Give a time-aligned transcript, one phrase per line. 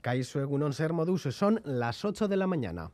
[0.00, 2.90] Kaiso Egunon Ser Modus, son las 8 de la mañana.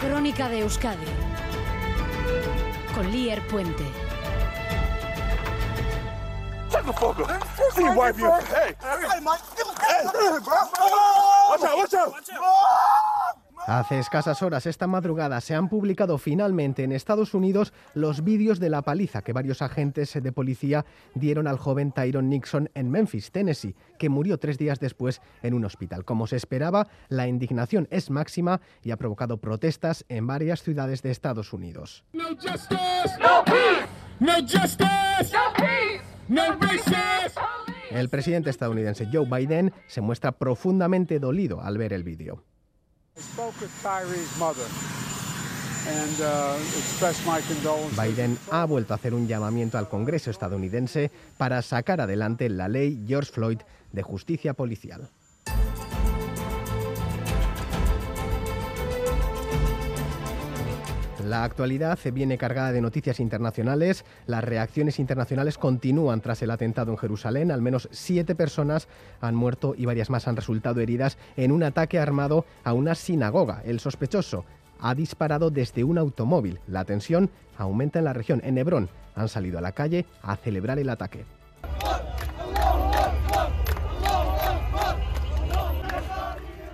[0.00, 1.06] Crónica de Euskadi
[2.94, 3.84] con Lier Puente.
[13.66, 18.70] Hace escasas horas esta madrugada se han publicado finalmente en Estados Unidos los vídeos de
[18.70, 20.86] la paliza que varios agentes de policía
[21.16, 25.64] dieron al joven Tyron Nixon en Memphis, Tennessee, que murió tres días después en un
[25.64, 26.04] hospital.
[26.04, 31.10] Como se esperaba, la indignación es máxima y ha provocado protestas en varias ciudades de
[31.10, 32.04] Estados Unidos.
[37.90, 42.44] El presidente estadounidense Joe Biden se muestra profundamente dolido al ver el vídeo.
[48.02, 53.04] Biden ha vuelto a hacer un llamamiento al Congreso estadounidense para sacar adelante la ley
[53.06, 53.60] George Floyd
[53.92, 55.08] de justicia policial.
[61.26, 64.04] La actualidad viene cargada de noticias internacionales.
[64.28, 67.50] Las reacciones internacionales continúan tras el atentado en Jerusalén.
[67.50, 68.86] Al menos siete personas
[69.20, 73.60] han muerto y varias más han resultado heridas en un ataque armado a una sinagoga.
[73.64, 74.44] El sospechoso
[74.78, 76.60] ha disparado desde un automóvil.
[76.68, 78.40] La tensión aumenta en la región.
[78.44, 81.24] En Hebrón han salido a la calle a celebrar el ataque.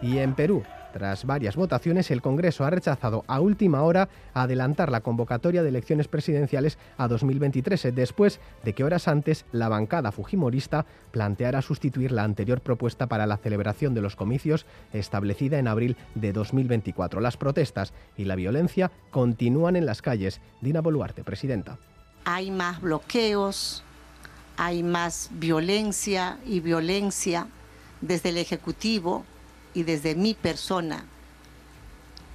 [0.03, 0.62] Y en Perú,
[0.93, 6.09] tras varias votaciones, el Congreso ha rechazado a última hora adelantar la convocatoria de elecciones
[6.09, 12.61] presidenciales a 2023, después de que horas antes la bancada fujimorista planteara sustituir la anterior
[12.61, 17.21] propuesta para la celebración de los comicios establecida en abril de 2024.
[17.21, 20.41] Las protestas y la violencia continúan en las calles.
[20.61, 21.79] Dina Boluarte, presidenta.
[22.25, 23.83] Hay más bloqueos,
[24.56, 27.47] hay más violencia y violencia
[28.01, 29.25] desde el Ejecutivo
[29.75, 31.05] y desde mi persona,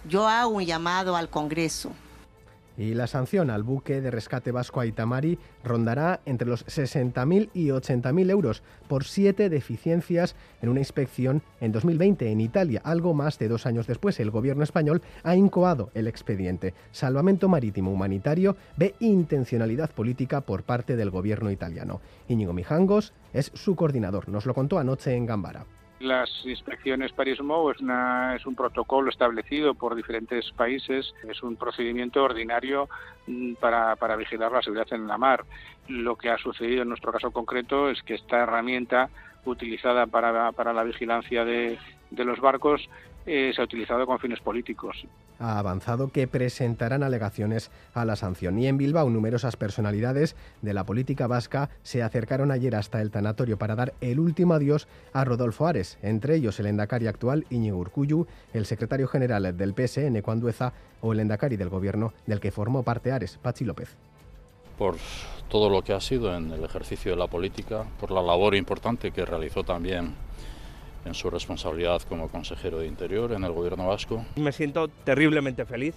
[0.07, 1.91] yo hago un llamado al Congreso.
[2.77, 8.29] Y la sanción al buque de rescate vasco Aitamari rondará entre los 60.000 y 80.000
[8.29, 12.81] euros por siete deficiencias en una inspección en 2020 en Italia.
[12.83, 16.75] Algo más de dos años después, el gobierno español ha incoado el expediente.
[16.91, 21.99] Salvamento Marítimo Humanitario ve intencionalidad política por parte del gobierno italiano.
[22.27, 24.29] Íñigo Mijangos es su coordinador.
[24.29, 25.65] Nos lo contó anoche en Gambara.
[25.99, 27.77] Las inspecciones Paris-Mou es,
[28.35, 32.87] es un protocolo establecido por diferentes países, es un procedimiento ordinario
[33.25, 35.43] mm, para, para vigilar la seguridad en la mar.
[35.87, 39.09] Lo que ha sucedido en nuestro caso concreto es que esta herramienta
[39.45, 41.79] utilizada para, para la vigilancia de,
[42.11, 42.87] de los barcos
[43.25, 45.03] eh, se ha utilizado con fines políticos.
[45.39, 48.57] Ha avanzado que presentarán alegaciones a la sanción.
[48.59, 53.57] Y en Bilbao, numerosas personalidades de la política vasca se acercaron ayer hasta el tanatorio
[53.57, 58.27] para dar el último adiós a Rodolfo Ares, entre ellos el endacari actual Iñigo Urcuyu,
[58.53, 63.11] el secretario general del PSN, Cuandueza, o el endacari del gobierno del que formó parte
[63.11, 63.95] Ares, Pachi López.
[64.77, 64.95] Por
[65.49, 69.11] todo lo que ha sido en el ejercicio de la política, por la labor importante
[69.11, 70.13] que realizó también
[71.07, 74.25] en su responsabilidad como consejero de Interior en el Gobierno vasco.
[74.35, 75.95] Me siento terriblemente feliz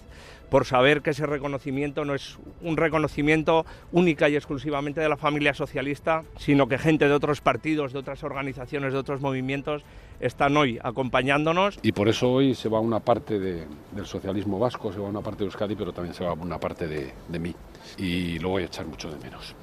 [0.49, 5.53] por saber que ese reconocimiento no es un reconocimiento única y exclusivamente de la familia
[5.53, 9.83] socialista, sino que gente de otros partidos, de otras organizaciones, de otros movimientos
[10.19, 11.79] están hoy acompañándonos.
[11.81, 15.21] Y por eso hoy se va una parte de, del socialismo vasco, se va una
[15.21, 17.55] parte de Euskadi, pero también se va una parte de, de mí.
[17.97, 19.55] Y lo voy a echar mucho de menos.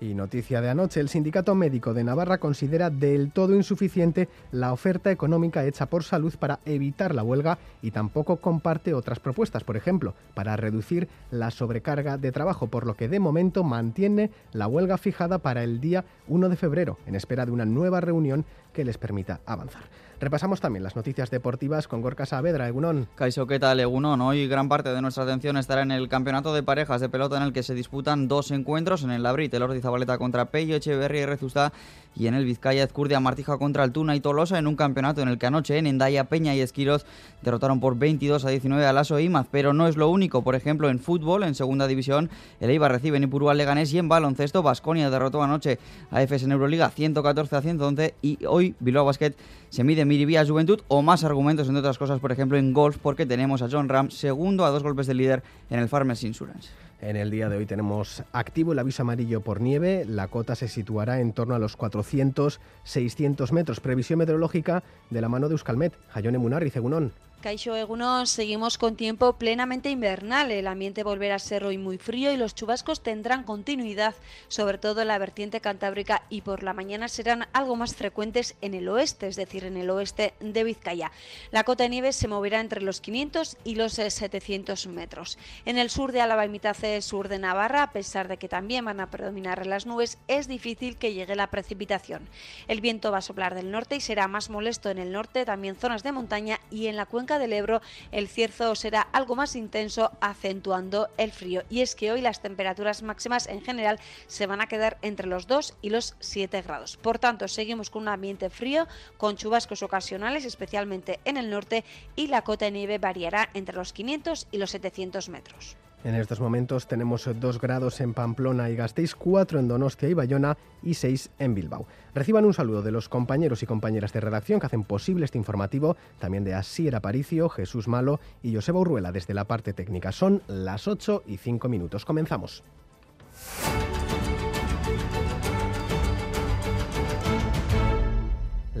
[0.00, 5.10] Y noticia de anoche, el Sindicato Médico de Navarra considera del todo insuficiente la oferta
[5.10, 10.14] económica hecha por salud para evitar la huelga y tampoco comparte otras propuestas, por ejemplo,
[10.32, 15.36] para reducir la sobrecarga de trabajo, por lo que de momento mantiene la huelga fijada
[15.36, 19.40] para el día 1 de febrero, en espera de una nueva reunión que les permita
[19.44, 19.82] avanzar.
[20.20, 23.08] Repasamos también las noticias deportivas con Gorka Saavedra, Egunon.
[23.14, 24.20] Caiso, ¿qué tal, Egunon?
[24.20, 27.42] Hoy gran parte de nuestra atención estará en el campeonato de parejas de pelota en
[27.42, 31.22] el que se disputan dos encuentros, en el Labrit, el Ordi Zabaleta contra Pello, Echeverría
[31.22, 31.72] y Rezusta,
[32.16, 35.38] y en el Vizcaya Ezcurdia Martija contra Altuna y Tolosa, en un campeonato en el
[35.38, 37.06] que anoche en Endaya, Peña y Esquiroz
[37.42, 40.42] derrotaron por 22 a 19 a Lasso e Imaz, pero no es lo único.
[40.42, 42.30] Por ejemplo, en fútbol, en segunda división,
[42.60, 45.78] el Eibar recibe en Ipurúa Leganés y en baloncesto, Basconia derrotó anoche
[46.10, 49.34] a EFES en Euroliga 114 a 111 y hoy Bilbao Basket
[49.70, 53.26] se mide Miribía Juventud o más argumentos, entre otras cosas, por ejemplo, en golf, porque
[53.26, 56.70] tenemos a John Ram segundo a dos golpes de líder en el Farmers Insurance.
[57.02, 60.04] En el día de hoy tenemos activo el aviso amarillo por nieve.
[60.06, 63.80] La cota se situará en torno a los 400-600 metros.
[63.80, 65.94] Previsión meteorológica de la mano de Euskalmet.
[66.10, 67.12] Jayone Munarri, Cegunón.
[67.40, 70.50] Caixo Eguno, seguimos con tiempo plenamente invernal.
[70.50, 74.14] El ambiente volverá a ser hoy muy frío y los chubascos tendrán continuidad,
[74.48, 78.74] sobre todo en la vertiente cantábrica y por la mañana serán algo más frecuentes en
[78.74, 81.12] el oeste, es decir, en el oeste de Vizcaya.
[81.50, 85.38] La cota de nieve se moverá entre los 500 y los 700 eh, metros.
[85.64, 88.84] En el sur de Álava y mitad sur de Navarra, a pesar de que también
[88.84, 92.28] van a predominar las nubes, es difícil que llegue la precipitación.
[92.68, 95.74] El viento va a soplar del norte y será más molesto en el norte, también
[95.74, 97.80] zonas de montaña y en la cuenca del Ebro
[98.12, 101.62] el cierzo será algo más intenso, acentuando el frío.
[101.70, 105.46] Y es que hoy las temperaturas máximas en general se van a quedar entre los
[105.46, 106.96] 2 y los 7 grados.
[106.96, 108.86] Por tanto, seguimos con un ambiente frío,
[109.16, 111.84] con chubascos ocasionales, especialmente en el norte,
[112.16, 115.76] y la cota de nieve variará entre los 500 y los 700 metros.
[116.02, 120.56] En estos momentos tenemos 2 grados en Pamplona y Gasteiz, 4 en Donostia y Bayona
[120.82, 121.86] y 6 en Bilbao.
[122.14, 125.98] Reciban un saludo de los compañeros y compañeras de redacción que hacen posible este informativo,
[126.18, 130.10] también de Asier Aparicio, Jesús Malo y Joseba Urruela desde la parte técnica.
[130.10, 132.06] Son las 8 y 5 minutos.
[132.06, 132.64] Comenzamos.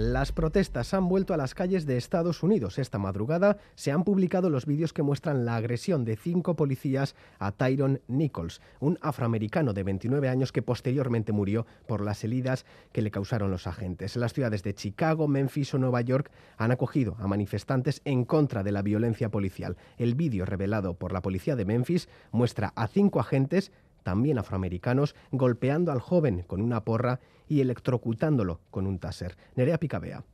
[0.02, 2.78] Las protestas han vuelto a las calles de Estados Unidos.
[2.78, 7.52] Esta madrugada se han publicado los vídeos que muestran la agresión de cinco policías a
[7.52, 13.10] Tyron Nichols, un afroamericano de 29 años que posteriormente murió por las heridas que le
[13.10, 14.16] causaron los agentes.
[14.16, 18.72] Las ciudades de Chicago, Memphis o Nueva York han acogido a manifestantes en contra de
[18.72, 19.76] la violencia policial.
[19.98, 23.70] El vídeo revelado por la policía de Memphis muestra a cinco agentes
[24.02, 29.36] también afroamericanos, golpeando al joven con una porra y electrocutándolo con un taser.
[29.56, 30.24] Nerea Picabea.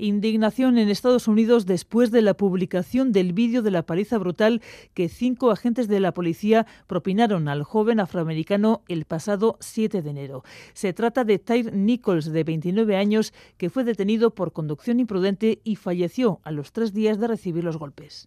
[0.00, 4.62] Indignación en Estados Unidos después de la publicación del vídeo de la paliza brutal
[4.94, 10.42] que cinco agentes de la policía propinaron al joven afroamericano el pasado 7 de enero.
[10.72, 15.76] Se trata de Tyre Nichols, de 29 años, que fue detenido por conducción imprudente y
[15.76, 18.26] falleció a los tres días de recibir los golpes.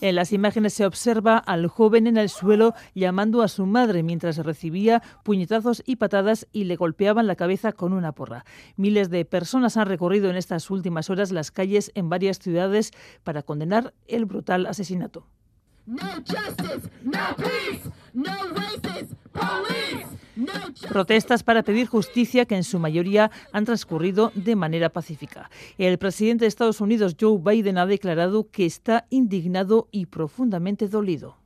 [0.00, 4.36] En las imágenes se observa al joven en el suelo llamando a su madre mientras
[4.38, 8.44] recibía puñetazos y patadas y le golpeaban la cabeza con una porra.
[8.76, 12.90] Miles de personas han recorrido en estas últimas horas las calles en varias ciudades
[13.22, 15.26] para condenar el brutal asesinato.
[20.88, 25.50] Protestas para pedir justicia que en su mayoría han transcurrido de manera pacífica.
[25.78, 31.36] El presidente de Estados Unidos, Joe Biden, ha declarado que está indignado y profundamente dolido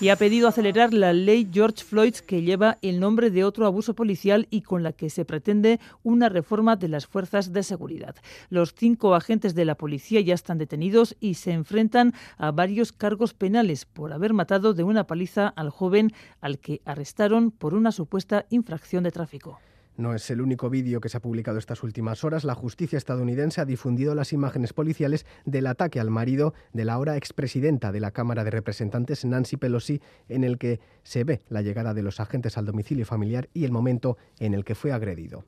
[0.00, 3.94] y ha pedido acelerar la ley George Floyd que lleva el nombre de otro abuso
[3.94, 8.16] policial y con la que se pretende una reforma de las fuerzas de seguridad.
[8.50, 13.34] Los cinco agentes de la policía ya están detenidos y se enfrentan a varios cargos
[13.34, 18.46] penales por haber matado de una paliza al joven al que arrestaron por una supuesta
[18.50, 19.60] infracción de tráfico.
[19.96, 22.42] No es el único vídeo que se ha publicado estas últimas horas.
[22.42, 27.16] La justicia estadounidense ha difundido las imágenes policiales del ataque al marido de la ahora
[27.16, 31.94] expresidenta de la Cámara de Representantes, Nancy Pelosi, en el que se ve la llegada
[31.94, 35.44] de los agentes al domicilio familiar y el momento en el que fue agredido.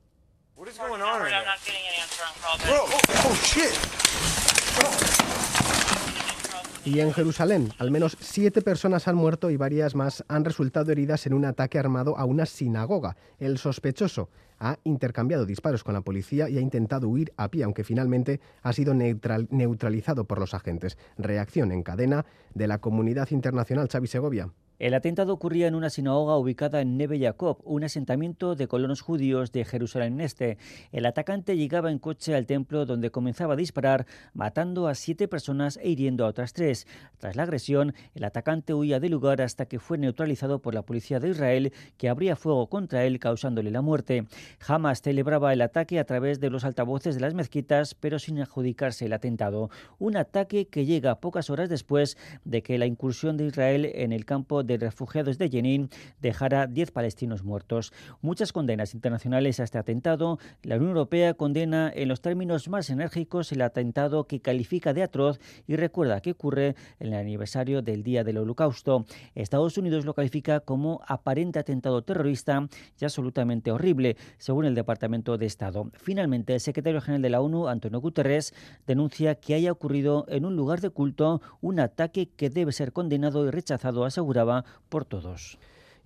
[6.87, 11.27] Y en Jerusalén, al menos siete personas han muerto y varias más han resultado heridas
[11.27, 13.17] en un ataque armado a una sinagoga.
[13.41, 14.29] El sospechoso
[14.61, 18.73] ha intercambiado disparos con la policía y ha intentado huir a pie, aunque finalmente ha
[18.73, 20.97] sido neutralizado por los agentes.
[21.19, 23.89] Reacción en cadena de la comunidad internacional.
[23.89, 24.53] Xavi Segovia.
[24.79, 29.51] El atentado ocurría en una sinagoga ubicada en Neve Jacob, un asentamiento de colonos judíos
[29.51, 30.59] de Jerusalén Este.
[30.93, 35.79] El atacante llegaba en coche al templo donde comenzaba a disparar, matando a siete personas
[35.83, 36.87] e hiriendo a otras tres.
[37.17, 41.21] Tras la agresión, el atacante huía del lugar hasta que fue neutralizado por la policía
[41.21, 44.27] de Israel, que abría fuego contra él, causándole la muerte.
[44.69, 49.07] Hamas celebraba el ataque a través de los altavoces de las mezquitas, pero sin adjudicarse
[49.07, 49.71] el atentado.
[49.99, 54.27] Un ataque que llega pocas horas después de que la incursión de Israel en el
[54.27, 55.89] campo de refugiados de Jenin
[56.21, 57.93] dejara 10 palestinos muertos.
[58.21, 60.39] Muchas condenas internacionales a este atentado.
[60.63, 65.41] La Unión Europea condena en los términos más enérgicos el atentado que califica de atroz
[65.67, 69.07] y recuerda que ocurre en el aniversario del Día del Holocausto.
[69.35, 72.69] Estados Unidos lo califica como aparente atentado terrorista
[73.01, 75.91] y absolutamente horrible, según el Departamento de Estado.
[75.95, 78.55] Finalmente, el secretario general de la ONU, Antonio Guterres,
[78.87, 83.47] denuncia que haya ocurrido en un lugar de culto un ataque que debe ser condenado
[83.47, 84.56] y rechazado, aseguraba
[84.89, 85.59] por todos.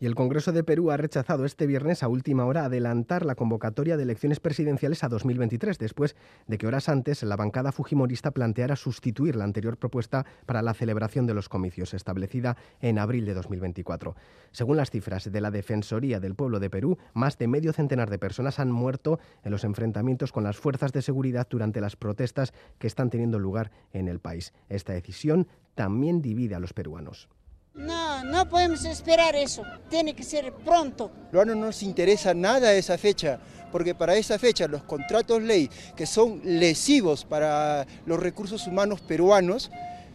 [0.02, 3.99] Y el Congreso de Perú ha rechazado este viernes a última hora adelantar la convocatoria
[3.99, 6.16] de elecciones presidenciales a 2023, después
[6.47, 11.26] de que horas antes la bancada fujimorista planteara sustituir la anterior propuesta para la celebración
[11.26, 14.16] de los comicios, establecida en abril de 2024.
[14.52, 18.19] Según las cifras de la Defensoría del Pueblo de Perú, más de medio centenar de
[18.19, 22.87] personas han muerto en los enfrentamientos con las fuerzas de seguridad durante las protestas que
[22.87, 24.54] están teniendo lugar en el país.
[24.71, 27.28] Esta decisión también divide a los peruanos.
[27.81, 29.63] No, no podemos esperar eso.
[29.89, 31.11] Tiene que ser pronto.
[31.33, 33.39] No nos interesa nada esa fecha,
[33.73, 39.71] porque para esa fecha los contratos ley que son lesivos para los recursos humanos peruanos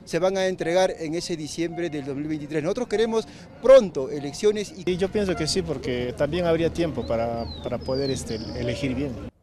[0.06, 2.62] se van a entregar en ese diciembre del 2023.
[2.62, 3.28] Nosotros queremos
[3.62, 4.72] pronto elecciones.
[4.86, 9.35] Y yo pienso que sí, porque también habría tiempo para, para poder este, elegir bien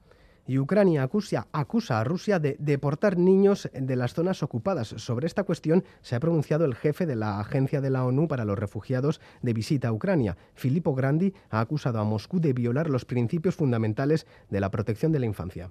[0.46, 4.88] y Ucrania acusa, a Rusia de deportar niños de las zonas ocupadas.
[4.88, 8.44] Sobre esta cuestión se ha pronunciado el jefe de la Agencia de la ONU para
[8.44, 10.37] los Refugiados de visita a Ucrania.
[10.54, 15.20] Filippo Grandi ha acusado a Moscú de violar los principios fundamentales de la protección de
[15.20, 15.70] la infancia.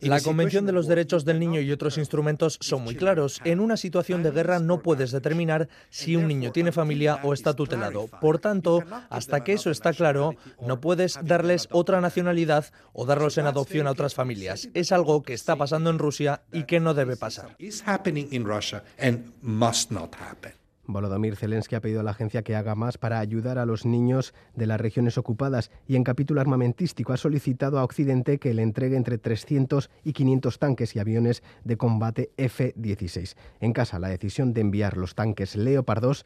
[0.00, 3.40] La Convención de los Derechos del Niño y otros instrumentos son muy claros.
[3.44, 7.54] En una situación de guerra no puedes determinar si un niño tiene familia o está
[7.54, 8.08] tutelado.
[8.20, 10.34] Por tanto, hasta que eso está claro,
[10.66, 14.68] no puedes darles otra nacionalidad o darlos en adopción a otras familias.
[14.74, 17.56] Es algo que está pasando en Rusia y que no debe pasar.
[20.92, 24.34] Volodymyr Zelensky ha pedido a la agencia que haga más para ayudar a los niños
[24.54, 28.96] de las regiones ocupadas y en capítulo armamentístico ha solicitado a Occidente que le entregue
[28.96, 33.36] entre 300 y 500 tanques y aviones de combate F-16.
[33.60, 36.24] En casa, la decisión de enviar los tanques Leopard 2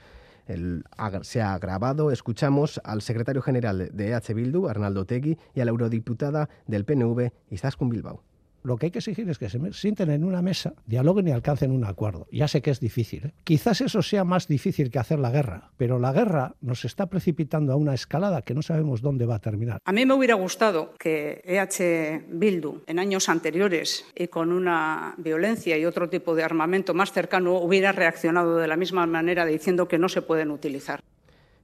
[1.23, 2.11] se ha agravado.
[2.11, 7.31] Escuchamos al secretario general de EH Bildu, Arnaldo Tegui, y a la eurodiputada del PNV,
[7.51, 8.23] Izaskun Bilbao
[8.65, 11.71] lo que hay que exigir es que se sienten en una mesa, dialoguen y alcancen
[11.71, 12.27] un acuerdo.
[12.33, 13.27] Ya sé que es difícil.
[13.27, 13.33] ¿eh?
[13.45, 17.73] Quizás eso sea más difícil que hacer la guerra, pero la guerra nos está precipitando
[17.73, 19.81] a una escalada que no sabemos dónde va a terminar.
[19.85, 25.77] A mí me hubiera gustado que EH Bildu en años anteriores y con una violencia
[25.77, 29.99] y otro tipo de armamento más cercano hubiera reaccionado de la misma manera diciendo que
[29.99, 31.01] no se pueden utilizar.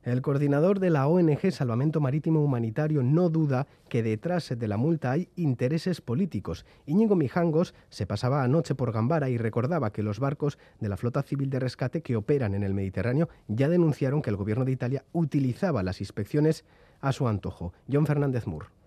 [0.03, 5.11] El coordinador de la ONG Salvamento Marítimo Humanitario no duda que detrás de la multa
[5.11, 6.65] hay intereses políticos.
[6.87, 11.23] Íñigo Mijangos se pasaba anoche por Gambara y recordaba que los barcos de la Flota
[11.23, 15.05] Civil de Rescate que operan en el Mediterráneo ya denunciaron que el gobierno de Italia
[15.13, 16.65] utilizaba las inspecciones
[17.03, 17.75] a su antojo.
[17.93, 18.80] John Fernández Moore.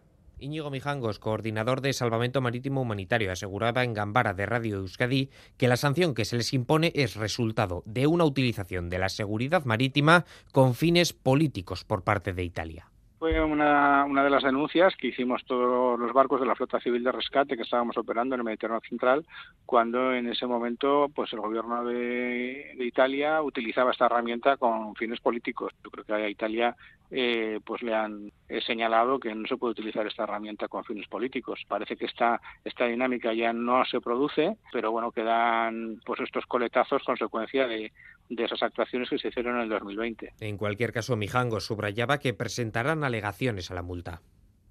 [0.44, 5.78] Íñigo Mijangos, coordinador de Salvamento Marítimo Humanitario, aseguraba en Gambara de Radio Euskadi que la
[5.78, 10.76] sanción que se les impone es resultado de una utilización de la seguridad marítima con
[10.76, 12.90] fines políticos por parte de Italia
[13.24, 17.12] fue una, de las denuncias que hicimos todos los barcos de la flota civil de
[17.14, 19.26] rescate que estábamos operando en el Mediterráneo Central,
[19.66, 25.72] cuando en ese momento pues el gobierno de, Italia utilizaba esta herramienta con fines políticos.
[25.86, 26.76] Yo creo que a Italia
[27.16, 28.32] eh, pues le han
[28.66, 31.62] señalado que no se puede utilizar esta herramienta con fines políticos.
[31.68, 37.04] Parece que esta, esta dinámica ya no se produce, pero bueno, quedan pues estos coletazos
[37.04, 37.92] consecuencia de,
[38.30, 40.34] de esas actuaciones que se hicieron en el 2020.
[40.40, 44.22] En cualquier caso, Mijangos subrayaba que presentarán alegaciones a la multa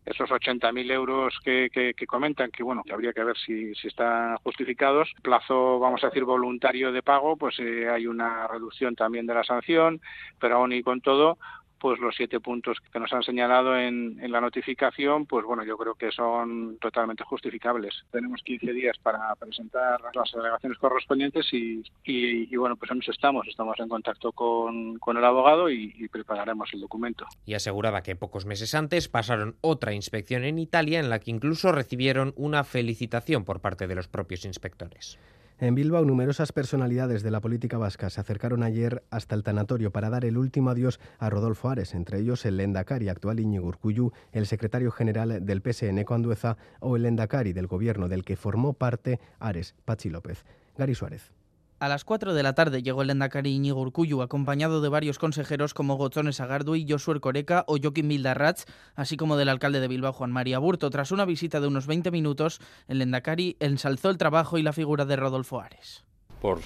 [0.05, 4.37] esos 80.000 euros que, que, comentan, que bueno, que habría que ver si, si están
[4.39, 5.13] justificados.
[5.23, 9.45] Plazo, vamos a decir, voluntario de pago, pues eh, hay una reducción también de la
[9.45, 10.01] sanción,
[10.41, 11.39] pero aún y con todo,
[11.83, 15.97] pues los siete puntos que nos han señalado en, la notificación, pues bueno, yo creo
[15.97, 18.05] que son totalmente justificables.
[18.13, 23.49] Tenemos 15 días para presentar las alegaciones correspondientes y, bueno, pues en eso estamos.
[23.49, 27.27] Estamos en contacto con, el abogado y, y prepararemos el documento.
[27.47, 31.73] Y aseguraba que pocos meses antes pasaron otra inspección en Italia en la que incluso
[31.73, 35.19] recibieron una felicitación por parte de los propios inspectores.
[35.59, 40.11] En Bilbao, numerosas personalidades de la política vasca se acercaron ayer hasta el tanatorio para
[40.11, 44.47] dar el último adiós a Rodolfo Ares, entre ellos el Lendakari actual Iñigo Urcuyu, el
[44.47, 49.75] secretario general del PSN Condueza o el Lendakari del gobierno del que formó parte Ares,
[49.85, 50.45] Pachi López.
[50.77, 51.33] Gary Suárez.
[51.83, 55.75] A las 4 de la tarde llegó el Endacari Iñigo Urcuyu, acompañado de varios consejeros
[55.75, 60.31] como Gozones Agardui, Josué Coreca o Joaquín Mildarratz, así como del alcalde de Bilbao, Juan
[60.31, 60.91] María Burto.
[60.91, 65.07] Tras una visita de unos 20 minutos, el Endacari ensalzó el trabajo y la figura
[65.07, 66.05] de Rodolfo Ares.
[66.41, 66.61] Por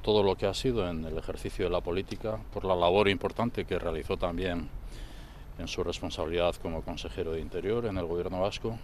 [0.00, 3.66] todo lo que ha sido en el ejercicio de la política, por la labor importante
[3.66, 4.70] que realizó también
[5.58, 8.78] en su responsabilidad como consejero de Interior en el Gobierno vasco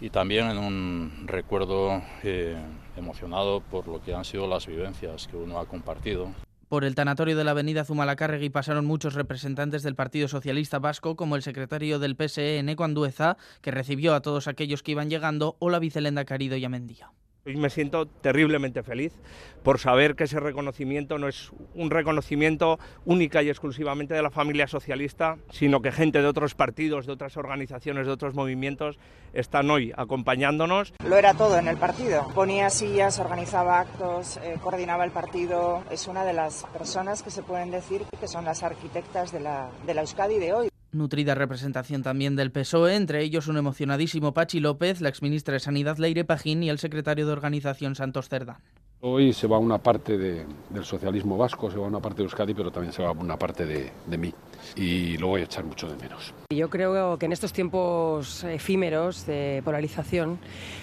[0.00, 2.56] y también en un recuerdo eh,
[2.96, 6.32] emocionado por lo que han sido las vivencias que uno ha compartido.
[6.68, 11.34] Por el tanatorio de la avenida Zumalacárregui pasaron muchos representantes del Partido Socialista Vasco, como
[11.34, 15.68] el secretario del PSE, Eneco Andueza, que recibió a todos aquellos que iban llegando, o
[15.68, 17.10] la vicelenda Carido y Amendía.
[17.46, 19.14] Hoy me siento terriblemente feliz
[19.62, 24.66] por saber que ese reconocimiento no es un reconocimiento única y exclusivamente de la familia
[24.66, 28.98] socialista, sino que gente de otros partidos, de otras organizaciones, de otros movimientos
[29.32, 30.92] están hoy acompañándonos.
[31.02, 32.28] Lo era todo en el partido.
[32.34, 35.82] Ponía sillas, organizaba actos, eh, coordinaba el partido.
[35.90, 39.70] Es una de las personas que se pueden decir que son las arquitectas de la,
[39.86, 40.69] de la Euskadi de hoy.
[40.92, 45.98] Nutrida representación también del PSOE, entre ellos un emocionadísimo Pachi López, la exministra de Sanidad
[45.98, 48.58] Leire Pajín y el secretario de Organización Santos Cerdán.
[49.02, 52.70] Hoy se va una parte del socialismo vasco, se va una parte de Euskadi, pero
[52.70, 54.34] también se va una parte de, de mí.
[54.76, 56.34] Y lo voy a echar mucho de menos.
[56.50, 60.38] Yo creo que en estos tiempos efímeros de polarización,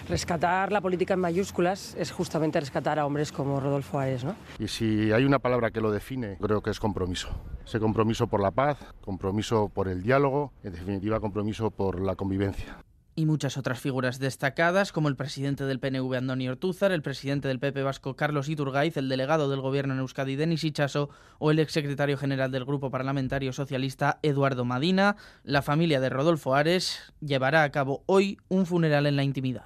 [0.10, 4.24] rescatar la política en mayúsculas es justamente rescatar a hombres como Rodolfo Ares.
[4.24, 4.36] ¿no?
[4.58, 7.30] Y si hay una palabra que lo define, creo que es compromiso.
[7.68, 12.78] Ese compromiso por la paz, compromiso por el diálogo, en definitiva compromiso por la convivencia
[13.18, 17.60] y muchas otras figuras destacadas, como el presidente del PNV Andoni Ortúzar, el presidente del
[17.60, 21.10] PP Vasco Carlos Iturgaiz, el delegado del gobierno en Euskadi Denis Ichaso
[21.40, 25.16] o el exsecretario general del Grupo Parlamentario Socialista Eduardo Madina.
[25.44, 29.66] La familia de Rodolfo Ares llevará a cabo hoy un funeral en la intimidad.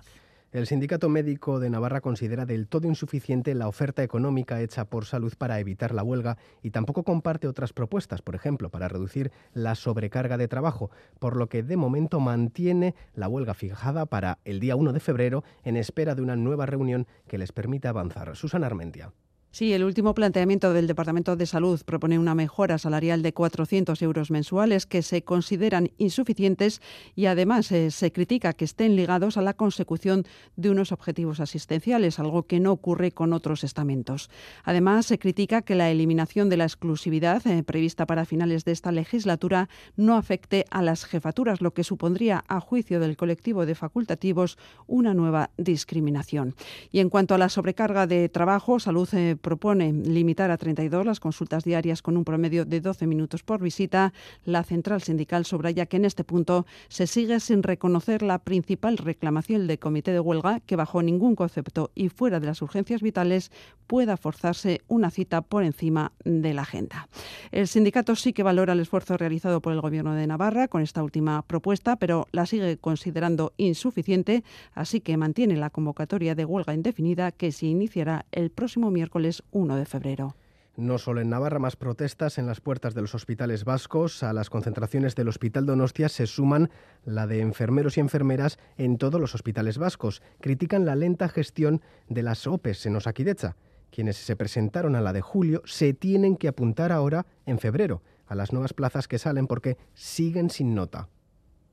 [0.51, 5.34] El Sindicato Médico de Navarra considera del todo insuficiente la oferta económica hecha por salud
[5.38, 10.38] para evitar la huelga y tampoco comparte otras propuestas, por ejemplo, para reducir la sobrecarga
[10.38, 14.91] de trabajo, por lo que de momento mantiene la huelga fijada para el día 1
[14.91, 18.36] de febrero en espera de una nueva reunión que les permita avanzar.
[18.36, 19.13] Susana Armentia.
[19.53, 24.31] Sí, el último planteamiento del Departamento de Salud propone una mejora salarial de 400 euros
[24.31, 26.81] mensuales que se consideran insuficientes
[27.15, 30.24] y además eh, se critica que estén ligados a la consecución
[30.55, 34.29] de unos objetivos asistenciales, algo que no ocurre con otros estamentos.
[34.63, 38.93] Además, se critica que la eliminación de la exclusividad eh, prevista para finales de esta
[38.93, 39.67] legislatura
[39.98, 45.13] no afecte a las jefaturas, lo que supondría, a juicio del colectivo de facultativos, una
[45.13, 46.55] nueva discriminación.
[46.89, 51.20] Y en cuanto a la sobrecarga de trabajo, Salud eh, propone limitar a 32 las
[51.20, 54.14] consultas diarias con un promedio de 12 minutos por visita.
[54.46, 59.68] La central sindical subraya que en este punto se sigue sin reconocer la principal reclamación
[59.68, 63.52] del comité de huelga, que bajo ningún concepto y fuera de las urgencias vitales
[63.88, 67.10] pueda forzarse una cita por encima de la agenda.
[67.52, 71.04] El sindicato sí que valora el esfuerzo realizado por el Gobierno de Navarra con esta
[71.04, 74.44] última propuesta, pero la sigue considerando insuficiente,
[74.74, 79.75] así que mantiene la convocatoria de huelga indefinida que se iniciará el próximo miércoles 1
[79.75, 80.35] de febrero.
[80.77, 84.24] No solo en Navarra, más protestas en las puertas de los hospitales vascos.
[84.24, 86.70] A las concentraciones del Hospital Donostia se suman
[87.03, 90.22] la de enfermeros y enfermeras en todos los hospitales vascos.
[90.39, 93.57] Critican la lenta gestión de las OPEs en Osakidecha.
[93.91, 98.35] Quienes se presentaron a la de julio se tienen que apuntar ahora en febrero a
[98.35, 101.09] las nuevas plazas que salen porque siguen sin nota.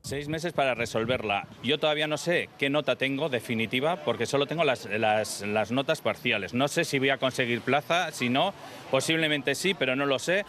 [0.08, 1.46] Seis meses para resolverla.
[1.62, 6.54] Yo todavía no sé qué nota tengo definitiva porque solo tengo las, las, notas parciales.
[6.54, 8.54] No sé si voy a conseguir plaza, si no,
[8.90, 10.46] posiblemente sí, pero no lo sé.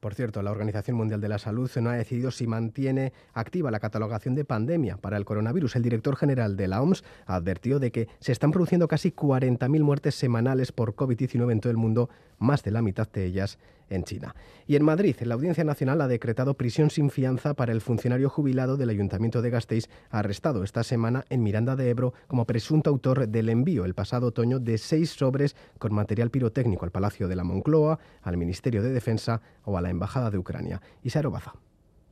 [0.00, 3.80] Por cierto, la Organización Mundial de la Salud no ha decidido si mantiene activa la
[3.80, 5.76] catalogación de pandemia para el coronavirus.
[5.76, 10.14] El director general de la OMS advirtió de que se están produciendo casi 40.000 muertes
[10.14, 13.58] semanales por COVID-19 en todo el mundo, más de la mitad de ellas
[13.90, 14.34] en China.
[14.66, 18.76] Y en Madrid, la Audiencia Nacional ha decretado prisión sin fianza para el funcionario jubilado
[18.76, 23.48] del Ayuntamiento de Gasteiz, arrestado esta semana en Miranda de Ebro como presunto autor del
[23.48, 27.98] envío el pasado otoño de seis sobres con material pirotécnico al Palacio de la Moncloa,
[28.22, 30.80] al Ministerio de Defensa o a la Embajada de Ucrania.
[31.02, 31.54] Isaro Baza.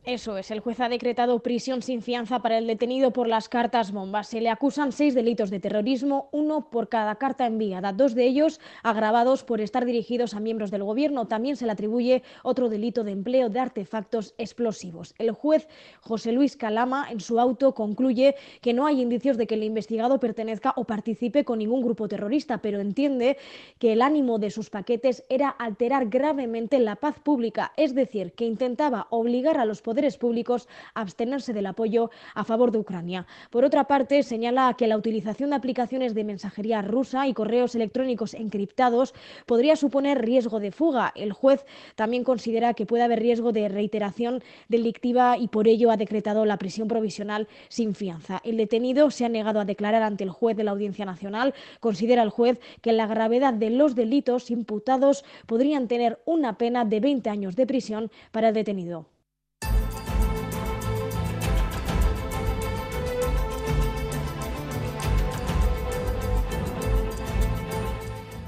[0.07, 3.91] Eso es, el juez ha decretado prisión sin fianza para el detenido por las cartas
[3.91, 4.29] bombas.
[4.29, 8.61] Se le acusan seis delitos de terrorismo, uno por cada carta enviada, dos de ellos
[8.83, 11.27] agravados por estar dirigidos a miembros del gobierno.
[11.27, 15.15] También se le atribuye otro delito de empleo de artefactos explosivos.
[15.17, 15.69] El juez
[16.03, 20.21] José Luis Calama, en su auto, concluye que no hay indicios de que el investigado
[20.21, 23.39] pertenezca o participe con ningún grupo terrorista, pero entiende
[23.79, 28.45] que el ánimo de sus paquetes era alterar gravemente la paz pública, es decir, que
[28.45, 33.29] intentaba obligar a los poderes poderes públicos abstenerse del apoyo a favor de Ucrania.
[33.51, 38.35] Por otra parte, señala que la utilización de aplicaciones de mensajería rusa y correos electrónicos
[38.35, 39.15] encriptados
[39.47, 41.13] podría suponer riesgo de fuga.
[41.15, 45.97] El juez también considera que puede haber riesgo de reiteración delictiva y por ello ha
[45.97, 48.41] decretado la prisión provisional sin fianza.
[48.43, 51.55] El detenido se ha negado a declarar ante el juez de la Audiencia Nacional.
[51.79, 56.99] Considera el juez que la gravedad de los delitos imputados podrían tener una pena de
[56.99, 59.14] 20 años de prisión para el detenido.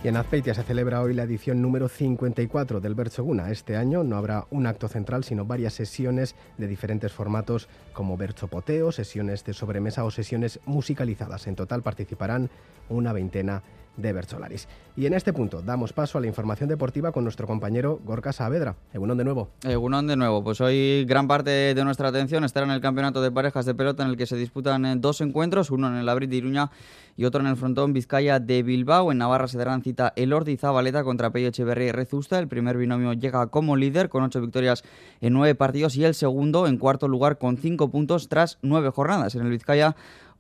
[0.06, 3.50] Y en Azpeitia se celebra hoy la edición número 54 del Berchoguna.
[3.50, 8.92] Este año no habrá un acto central, sino varias sesiones de diferentes formatos como Berchopoteo,
[8.92, 11.48] sesiones de sobremesa o sesiones musicalizadas.
[11.48, 12.50] En total participarán
[12.88, 13.64] una veintena
[13.96, 14.68] Bercholaris.
[14.96, 18.76] Y en este punto damos paso a la información deportiva con nuestro compañero Gorka Saavedra.
[18.92, 19.50] Egunon de nuevo.
[19.62, 20.42] Egunon de nuevo.
[20.42, 24.04] Pues hoy gran parte de nuestra atención estará en el campeonato de parejas de pelota
[24.04, 26.70] en el que se disputan eh, dos encuentros, uno en el Abril de Iruña
[27.16, 29.12] y otro en el frontón Vizcaya de Bilbao.
[29.12, 32.38] En Navarra se darán cita el Ordi Zabaleta contra Pello Echeverría y Rezusta.
[32.38, 34.84] El primer binomio llega como líder con ocho victorias
[35.20, 39.34] en nueve partidos y el segundo en cuarto lugar con cinco puntos tras nueve jornadas.
[39.34, 39.96] En el Vizcaya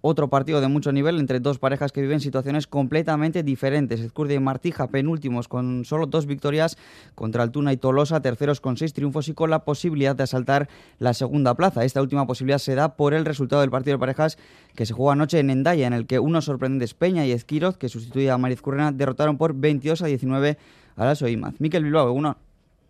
[0.06, 4.00] otro partido de mucho nivel entre dos parejas que viven situaciones completamente diferentes.
[4.00, 6.76] Ezcurdia y Martija, penúltimos con solo dos victorias
[7.14, 11.14] contra Altuna y Tolosa, terceros con seis triunfos y con la posibilidad de asaltar la
[11.14, 11.84] segunda plaza.
[11.84, 14.38] Esta última posibilidad se da por el resultado del partido de parejas
[14.74, 17.88] que se jugó anoche en Endaya, en el que unos sorprendentes Peña y Esquiroz, que
[17.88, 20.58] sustituía a Mariz Currena, derrotaron por 22 a 19
[20.96, 21.54] a la Soimaz.
[21.60, 22.45] Miquel Bilbao, uno.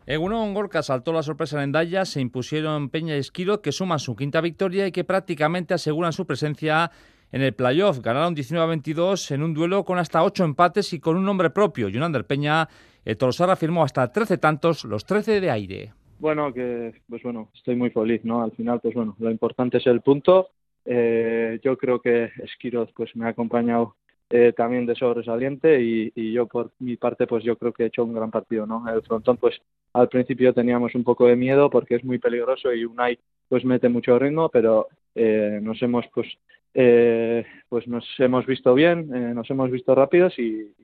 [0.07, 4.15] Egunon Gorka saltó la sorpresa en Endaya, se impusieron Peña y Esquiro, que suman su
[4.15, 6.93] quinta victoria y que prácticamente aseguran su presencia
[7.33, 8.01] en el playoff.
[8.01, 11.51] Ganaron 19 a 22 en un duelo con hasta 8 empates y con un nombre
[11.51, 11.89] propio.
[11.89, 12.69] Yunander Peña,
[13.05, 13.17] el
[13.59, 15.93] firmó hasta 13 tantos, los 13 de aire.
[16.21, 18.43] Bueno, que pues bueno, estoy muy feliz, ¿no?
[18.43, 20.51] Al final, pues bueno, lo importante es el punto.
[20.85, 23.97] Eh, yo creo que Esquiroz pues me ha acompañado
[24.31, 27.87] eh, también de sobresaliente y, y, yo por mi parte pues yo creo que he
[27.87, 29.61] hecho un gran partido no el frontón pues
[29.93, 33.89] al principio teníamos un poco de miedo porque es muy peligroso y Unai pues mete
[33.89, 36.27] mucho ritmo pero eh, nos hemos pues
[36.75, 40.75] eh, pues nos hemos visto bien eh, nos hemos visto rápidos y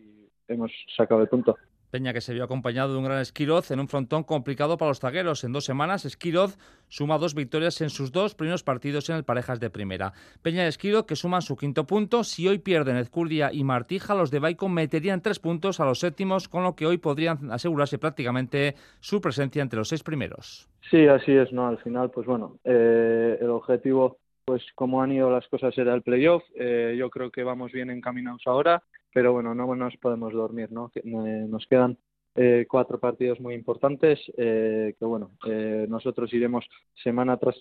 [0.46, 1.56] hemos sacado el punto
[1.92, 4.98] Peña que se vio acompañado de un gran Esquiroz en un frontón complicado para los
[4.98, 5.44] zagueros.
[5.44, 6.56] En dos semanas, Esquiroz
[6.88, 10.14] suma dos victorias en sus dos primeros partidos en el Parejas de Primera.
[10.40, 12.24] Peña y Esquiroz que suman su quinto punto.
[12.24, 16.48] Si hoy pierden Ezcurdia y Martija, los de Baico meterían tres puntos a los séptimos,
[16.48, 20.70] con lo que hoy podrían asegurarse prácticamente su presencia entre los seis primeros.
[20.90, 21.68] Sí, así es, ¿no?
[21.68, 26.00] Al final, pues bueno, eh, el objetivo pues como han ido las cosas era el
[26.00, 26.42] playoff.
[26.56, 30.90] Eh, yo creo que vamos bien encaminados ahora pero bueno, no nos podemos dormir, ¿no?
[31.04, 31.98] Nos quedan
[32.34, 36.64] eh, cuatro partidos muy importantes eh, que bueno, eh, nosotros iremos
[37.02, 37.56] semana tras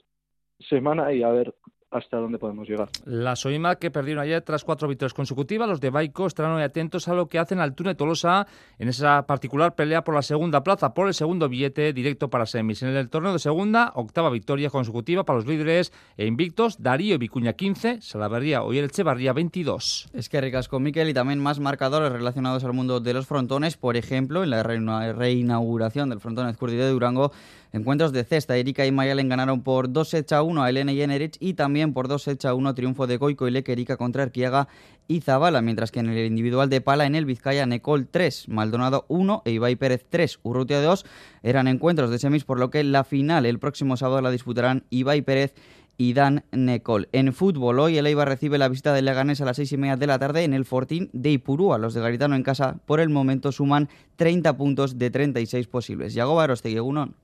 [0.69, 1.53] semana y a ver
[1.91, 2.89] hasta dónde podemos llegar.
[3.05, 7.07] La Soima que perdieron ayer tras cuatro victorias consecutivas, los de Baico estarán hoy atentos
[7.07, 8.47] a lo que hacen Altuna y Tolosa
[8.79, 12.81] en esa particular pelea por la segunda plaza, por el segundo billete directo para semis.
[12.81, 17.17] En el torneo de segunda, octava victoria consecutiva para los líderes e invictos, Darío y
[17.17, 20.09] Vicuña 15, Salaverría y el Echevarría 22.
[20.13, 23.75] Es que ricas con Miquel y también más marcadores relacionados al mundo de los frontones,
[23.75, 27.31] por ejemplo, en la reinauguración del frontón Escurdi de Durango,
[27.73, 31.37] Encuentros de cesta, Erika y Mayalen ganaron por 2 sets a 1 a Elena Jenerich
[31.39, 34.67] y también por 2 sets a 1 triunfo de Goico y Erika contra Erquiaga
[35.07, 39.05] y Zabala, mientras que en el individual de pala en el Vizcaya Necol 3, Maldonado
[39.07, 41.05] 1 e Ibai Pérez 3, Urrutia 2
[41.43, 45.21] eran encuentros de semis, por lo que la final el próximo sábado la disputarán Ibai
[45.21, 45.53] Pérez
[45.97, 47.07] y Dan Necol.
[47.13, 49.95] En fútbol, hoy el Eibar recibe la visita del Leganés a las seis y media
[49.95, 51.77] de la tarde en el Fortín de Ipurúa.
[51.77, 56.13] Los de Garitano en casa, por el momento, suman 30 puntos de 36 posibles.
[56.13, 57.15] Yago Arostegui, Egunon.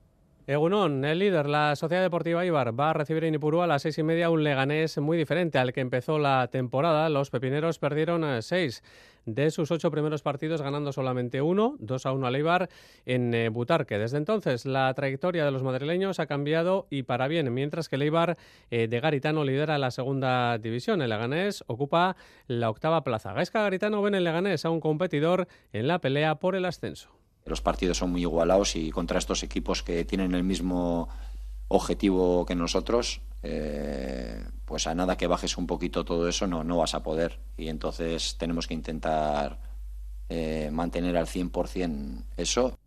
[0.48, 3.98] Egunon, el líder, la Sociedad Deportiva Ibar, va a recibir en Ipurúa a las seis
[3.98, 7.10] y media un Leganés muy diferente al que empezó la temporada.
[7.10, 8.82] Los pepineros perdieron seis
[9.26, 12.70] de sus ocho primeros partidos, ganando solamente uno, dos a uno al Ibar
[13.04, 13.98] en eh, Butarque.
[13.98, 18.04] Desde entonces, la trayectoria de los madrileños ha cambiado y para bien, mientras que el
[18.04, 18.38] Ibar
[18.70, 21.02] eh, de Garitano lidera la segunda división.
[21.02, 23.34] El Leganés ocupa la octava plaza.
[23.34, 27.17] Gaisca Garitano ven el Leganés a un competidor en la pelea por el ascenso
[27.48, 31.08] los partidos son muy igualados y contra estos equipos que tienen el mismo
[31.68, 36.78] objetivo que nosotros, eh, pues a nada que bajes un poquito todo eso no, no
[36.78, 37.38] vas a poder.
[37.56, 39.58] Y entonces tenemos que intentar
[40.28, 42.78] eh, mantener al 100% eso.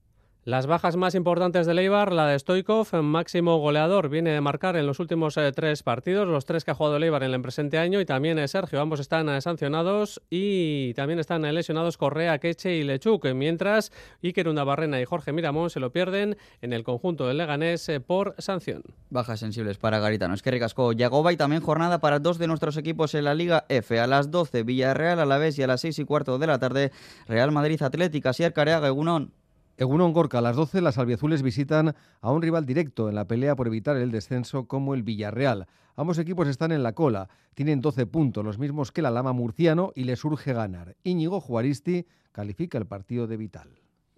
[0.44, 4.88] Las bajas más importantes de Leibar, la de Stoikov, máximo goleador, viene de marcar en
[4.88, 8.02] los últimos eh, tres partidos, los tres que ha jugado Leibar en el presente año,
[8.02, 12.84] y también eh, Sergio, ambos están eh, sancionados y también están lesionados Correa, Queche y
[12.84, 13.92] Lechuk, mientras
[14.24, 18.82] Iker Barrena y Jorge Miramón se lo pierden en el conjunto del Leganés por sanción.
[19.12, 22.78] Bajas sensibles para Garitano, es que ricasco Yagoba y también jornada para dos de nuestros
[22.78, 25.82] equipos en la Liga F, a las 12 Villarreal a la vez y a las
[25.82, 26.92] 6 y cuarto de la tarde
[27.28, 29.34] Real Madrid Atlética, Sier Careaga, Egunon.
[29.78, 33.56] Egunon Gorka, a las 12 las albiazules visitan a un rival directo en la pelea
[33.56, 35.68] por evitar el descenso como el Villarreal.
[35.96, 39.92] Ambos equipos están en la cola, tienen 12 puntos, los mismos que la Lama Murciano
[39.96, 40.96] y les urge ganar.
[41.04, 43.70] Íñigo Juaristi califica el partido de vital.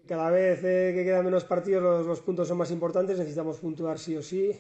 [0.07, 4.15] Cada vez eh, que quedan menos partidos los, puntos son más importantes, necesitamos puntuar sí
[4.15, 4.51] o sí.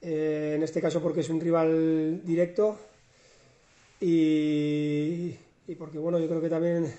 [0.00, 2.78] Eh, en este caso porque es un rival directo
[4.00, 5.34] y,
[5.66, 6.94] y porque bueno, yo creo que también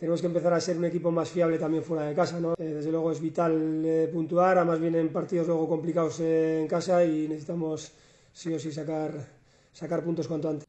[0.00, 2.40] tenemos que empezar a ser un equipo más fiable también fuera de casa.
[2.40, 2.54] ¿no?
[2.56, 7.28] Eh, desde luego es vital eh, puntuar, además vienen partidos luego complicados en casa y
[7.28, 7.92] necesitamos
[8.32, 9.12] sí o sí sacar,
[9.74, 10.66] sacar puntos cuanto antes.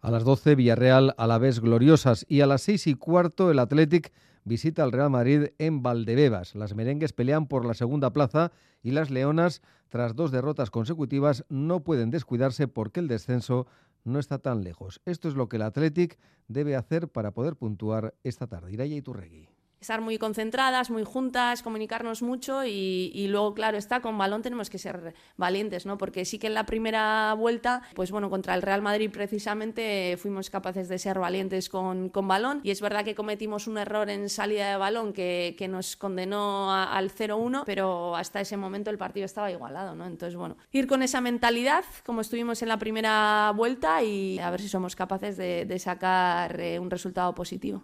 [0.00, 3.58] A las 12 Villarreal a la vez gloriosas y a las 6 y cuarto el
[3.58, 4.12] Athletic
[4.44, 6.54] visita al Real Madrid en Valdebebas.
[6.54, 8.52] Las merengues pelean por la segunda plaza
[8.84, 13.66] y las leonas, tras dos derrotas consecutivas, no pueden descuidarse porque el descenso
[14.04, 15.00] no está tan lejos.
[15.04, 18.72] Esto es lo que el Athletic debe hacer para poder puntuar esta tarde.
[18.72, 19.48] Iraya y Turregui
[19.80, 24.78] estar muy concentradas, muy juntas, comunicarnos mucho y, luego, claro, está con balón tenemos que
[24.78, 25.96] ser valientes, ¿no?
[25.96, 30.50] Porque sí que en la primera vuelta, pues bueno, contra el Real Madrid precisamente fuimos
[30.50, 34.28] capaces de ser valientes con, con balón y es verdad que cometimos un error en
[34.28, 39.24] salida de balón que, que nos condenó al 0-1, pero hasta ese momento el partido
[39.24, 40.06] estaba igualado, ¿no?
[40.06, 44.60] Entonces, bueno, ir con esa mentalidad como estuvimos en la primera vuelta y a ver
[44.60, 47.82] si somos capaces de, de sacar eh, un resultado positivo.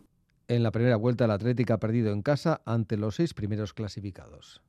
[0.48, 4.62] En la primera vuelta, el Atlético ha perdido en casa ante los seis primeros clasificados.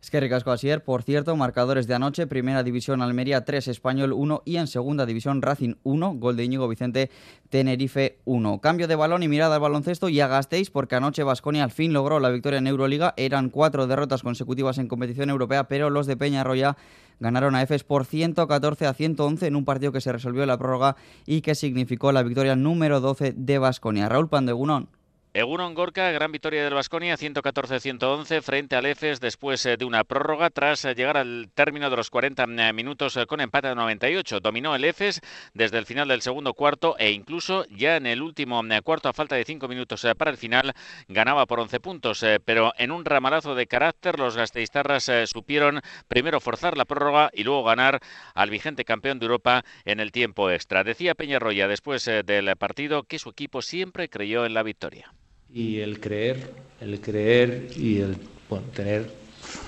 [0.00, 4.42] Es que ricasco Asier, por cierto, marcadores de anoche, Primera División Almería 3, Español 1
[4.44, 7.10] y en Segunda División Racing 1, gol de Íñigo Vicente,
[7.48, 8.60] Tenerife 1.
[8.60, 12.20] Cambio de balón y mirada al baloncesto y agastéis porque anoche Vasconia al fin logró
[12.20, 13.14] la victoria en Euroliga.
[13.16, 16.76] Eran cuatro derrotas consecutivas en competición europea, pero los de Peñarroya
[17.20, 20.58] ganaron a EFES por 114 a 111 en un partido que se resolvió en la
[20.58, 24.08] prórroga y que significó la victoria número 12 de Vasconia.
[24.08, 24.88] Raúl Pandegunón.
[25.34, 30.48] Egunon Gorka, gran victoria del Vasconia, 114-111 frente al EFES después eh, de una prórroga
[30.48, 34.40] tras eh, llegar al término de los 40 eh, minutos con empate a 98.
[34.40, 35.20] Dominó el EFES
[35.52, 39.36] desde el final del segundo cuarto e incluso ya en el último cuarto a falta
[39.36, 40.72] de 5 minutos para el final
[41.08, 46.76] ganaba por 11 puntos, pero en un ramalazo de carácter los gasteiztarras supieron primero forzar
[46.76, 48.00] la prórroga y luego ganar
[48.34, 50.84] al vigente campeón de Europa en el tiempo extra.
[50.84, 55.12] Decía Peñarroya después del partido que su equipo siempre creyó en la victoria
[55.52, 58.16] y el creer, el creer y el
[58.48, 59.10] bueno, tener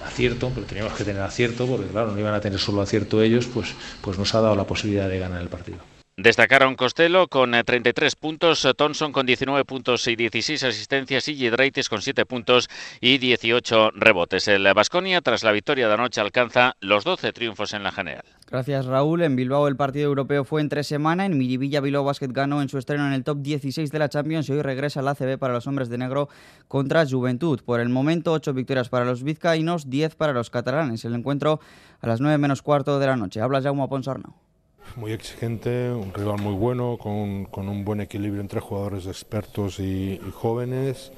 [0.05, 3.47] acierto, porque teníamos que tener acierto, porque claro, no iban a tener solo acierto ellos,
[3.47, 5.79] pues, pues nos ha dado la posibilidad de ganar el partido.
[6.17, 11.89] Destacaron Costello con 33 eh, puntos, Thompson con 19 puntos y 16 asistencias y Giedraitis
[11.89, 12.69] con 7 puntos
[13.01, 14.47] y 18 rebotes.
[14.49, 18.25] El Basconia, tras la victoria de anoche, alcanza los 12 triunfos en la general.
[18.51, 19.23] Gracias Raúl.
[19.23, 21.25] En Bilbao el partido europeo fue entre semana.
[21.25, 24.47] En Miribilla Bilbao Basket ganó en su estreno en el top 16 de la Champions
[24.51, 26.29] y hoy regresa al ACB para los hombres de negro
[26.69, 27.61] contra Juventud.
[27.65, 31.03] Por el momento 8 victorias para los vizcaínos, 10 para los catalanes.
[31.07, 31.61] El encuentro
[32.01, 33.41] a las 9 menos cuarto de la noche.
[33.41, 34.50] Habla Jaume Ponsarnau
[34.97, 40.21] muy exigente, un rival muy bueno, con, con, un buen equilibrio entre jugadores expertos y,
[40.33, 41.13] jóvenes.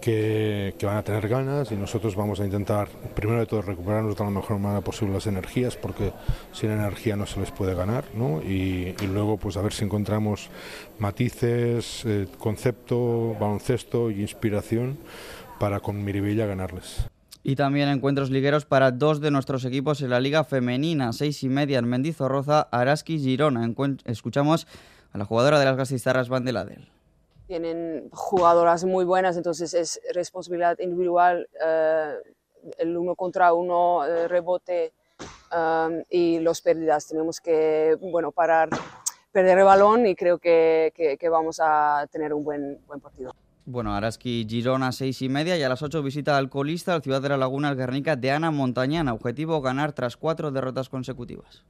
[0.00, 4.16] Que, que, van a tener ganas y nosotros vamos a intentar, primero de todo, recuperarnos
[4.16, 6.12] de la mejor manera posible las energías, porque
[6.52, 8.40] sin energía no se les puede ganar, ¿no?
[8.40, 10.48] y, luego pues a ver si encontramos
[10.98, 14.96] matices, eh, concepto, baloncesto y inspiración
[15.58, 17.09] para con Miribilla ganarles.
[17.42, 21.48] Y también encuentros ligueros para dos de nuestros equipos en la Liga Femenina, seis y
[21.48, 23.66] media en Mendizorroza, Araski Girona.
[24.04, 24.66] Escuchamos
[25.12, 26.52] a la jugadora de las Gastistarras Van de.
[27.46, 32.14] Tienen jugadoras muy buenas, entonces es responsabilidad individual, eh,
[32.78, 34.92] el uno contra uno, eh, rebote
[35.50, 37.08] um, y los pérdidas.
[37.08, 38.68] Tenemos que bueno, parar,
[39.32, 43.34] perder el balón y creo que, que, que vamos a tener un buen, buen partido.
[43.66, 47.20] Bueno, Araski Girona seis y media y a las 8 visita al colista, al Ciudad
[47.20, 49.12] de la Laguna, el Guernica de Ana Montañana.
[49.12, 51.62] Objetivo ganar tras cuatro derrotas consecutivas.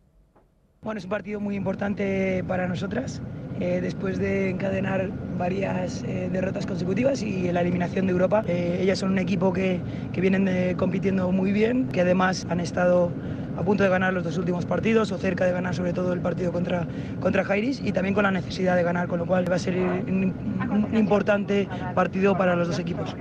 [0.83, 3.21] Bueno, es un partido muy importante para nosotras,
[3.61, 8.45] eh, después de encadenar varias eh, derrotas consecutivas y la eliminación de Europa.
[8.47, 9.81] Eh, ellas son un equipo que,
[10.15, 13.13] que vienen compitiendo muy bien, que además han estado
[13.57, 16.21] a punto de ganar los dos últimos partidos o cerca de ganar sobre todo el
[16.21, 16.87] partido contra,
[17.21, 19.77] contra Jairis y también con la necesidad de ganar, con lo cual va a ser
[19.79, 20.35] un,
[20.95, 23.15] importante partido para los dos equipos.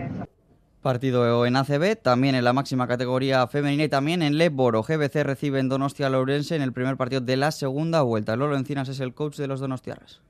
[0.81, 4.81] Partido en ACB, también en la máxima categoría femenina y también en Leboro.
[4.81, 8.37] GBC recibe en Donostia Lourense en el primer partido de la segunda vuelta.
[8.37, 10.21] Lolo Encinas es el coach de los Donostiarras.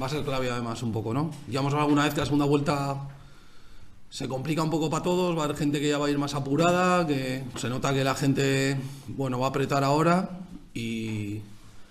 [0.00, 1.30] Va a ser clave además un poco, ¿no?
[1.48, 2.96] Llevamos alguna vez que la segunda vuelta
[4.14, 6.18] se complica un poco para todos, va a haber gente que ya va a ir
[6.18, 8.76] más apurada, que se nota que la gente,
[9.08, 10.38] bueno, va a apretar ahora
[10.72, 11.40] y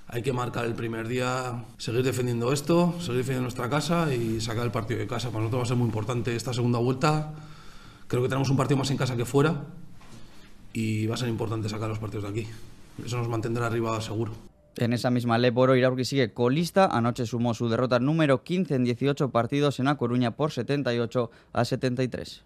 [0.07, 4.63] hay que marcar el primer día, seguir defendiendo esto, seguir defendiendo nuestra casa y sacar
[4.63, 5.31] el partido de casa.
[5.31, 7.33] Para nosotros va a ser muy importante esta segunda vuelta.
[8.07, 9.65] Creo que tenemos un partido más en casa que fuera
[10.71, 12.47] y va a ser importante sacar los partidos de aquí.
[13.05, 14.52] Eso nos mantendrá arriba seguro.
[14.77, 16.86] En esa misma Leporo, Iraurgi sigue colista.
[16.86, 21.65] Anoche sumó su derrota número 15 en 18 partidos en A Coruña por 78 a
[21.65, 22.43] 73.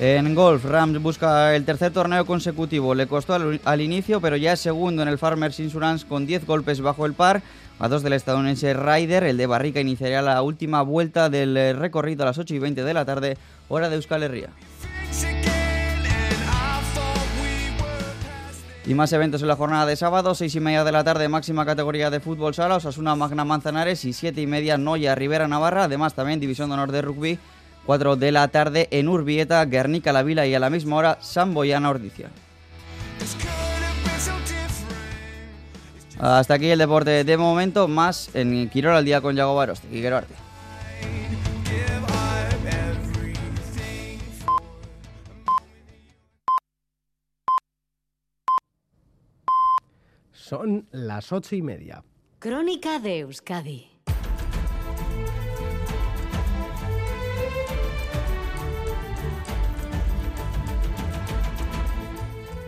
[0.00, 2.94] En golf, Rams busca el tercer torneo consecutivo.
[2.94, 6.46] Le costó al, al, inicio, pero ya es segundo en el Farmers Insurance con 10
[6.46, 7.42] golpes bajo el par.
[7.78, 12.22] A dos del estadounidense Ryder, el de Barrica iniciaría la última vuelta del eh, recorrido
[12.22, 13.36] a las 8 y 20 de la tarde,
[13.68, 14.50] hora de Euskal Herria.
[18.86, 21.64] Y más eventos en la jornada de sábado, 6 y media de la tarde, máxima
[21.64, 26.12] categoría de fútbol sala, Osasuna Magna Manzanares y 7 y media Noya Rivera Navarra, además
[26.12, 27.38] también División de Honor de Rugby,
[27.86, 31.54] 4 de la tarde en Urbieta, Guernica La Vila y a la misma hora San
[31.54, 32.28] Boyana Ordicia.
[36.18, 39.88] Hasta aquí el deporte de momento, más en Quirol al día con Yago Baroste.
[39.90, 40.43] Y Arte.
[50.46, 52.04] Son las ocho y media.
[52.38, 53.93] Crónica de Euskadi.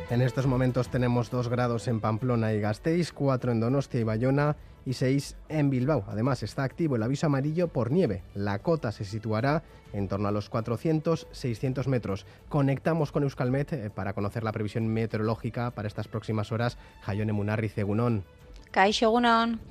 [0.09, 4.57] En estos momentos tenemos 2 grados en Pamplona y Gasteiz, 4 en Donostia y Bayona
[4.85, 6.05] y 6 en Bilbao.
[6.07, 8.23] Además está activo el aviso amarillo por nieve.
[8.33, 12.25] La cota se situará en torno a los 400-600 metros.
[12.49, 16.79] Conectamos con Euskalmet eh, para conocer la previsión meteorológica para estas próximas horas.
[17.03, 18.23] Jayone Munarri Cegunón.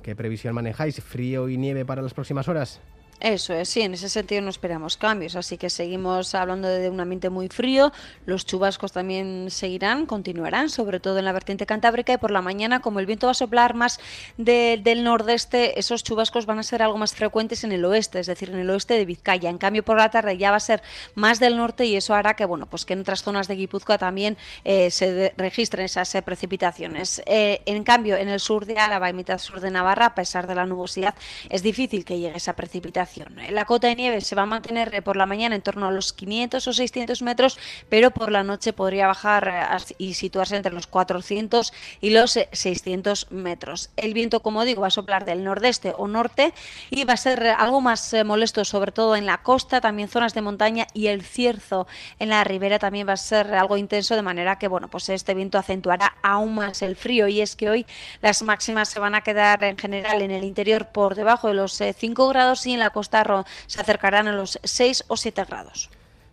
[0.02, 1.02] ¿Qué previsión manejáis?
[1.02, 2.82] ¿Frío y nieve para las próximas horas?
[3.20, 7.00] Eso es, sí, en ese sentido no esperamos cambios, así que seguimos hablando de un
[7.00, 7.90] ambiente muy frío,
[8.26, 12.80] los chubascos también seguirán, continuarán, sobre todo en la vertiente cantábrica y por la mañana,
[12.80, 14.00] como el viento va a soplar más
[14.36, 18.50] del nordeste, esos chubascos van a ser algo más frecuentes en el oeste, es decir,
[18.50, 19.48] en el oeste de Vizcaya.
[19.48, 20.82] En cambio, por la tarde ya va a ser
[21.14, 23.96] más del norte y eso hará que, bueno, pues que en otras zonas de Guipúzcoa
[23.96, 27.22] también eh, se registren esas eh, precipitaciones.
[27.24, 30.46] Eh, en cambio, en el sur de Álava y mitad sur de Navarra, a pesar
[30.46, 31.14] de la nubosidad,
[31.48, 33.05] es difícil que llegue esa precipitación
[33.50, 35.90] la cota de nieve se va a mantener eh, por la mañana en torno a
[35.90, 40.72] los 500 o 600 metros, pero por la noche podría bajar eh, y situarse entre
[40.72, 43.90] los 400 y los 600 eh, metros.
[43.96, 46.52] El viento, como digo, va a soplar del nordeste o norte
[46.90, 50.42] y va a ser algo más molesto, sobre todo en la costa, también zonas de
[50.42, 51.86] montaña y el cierzo
[52.18, 55.34] en la ribera también va a ser algo intenso, de manera que bueno, pues este
[55.34, 57.86] viento acentuará aún más el frío y es que hoy
[58.22, 61.72] las máximas se van a quedar en general en el interior por debajo de los
[61.96, 65.90] 5 grados y en la costa se acercarán a los 6 o 7 grados.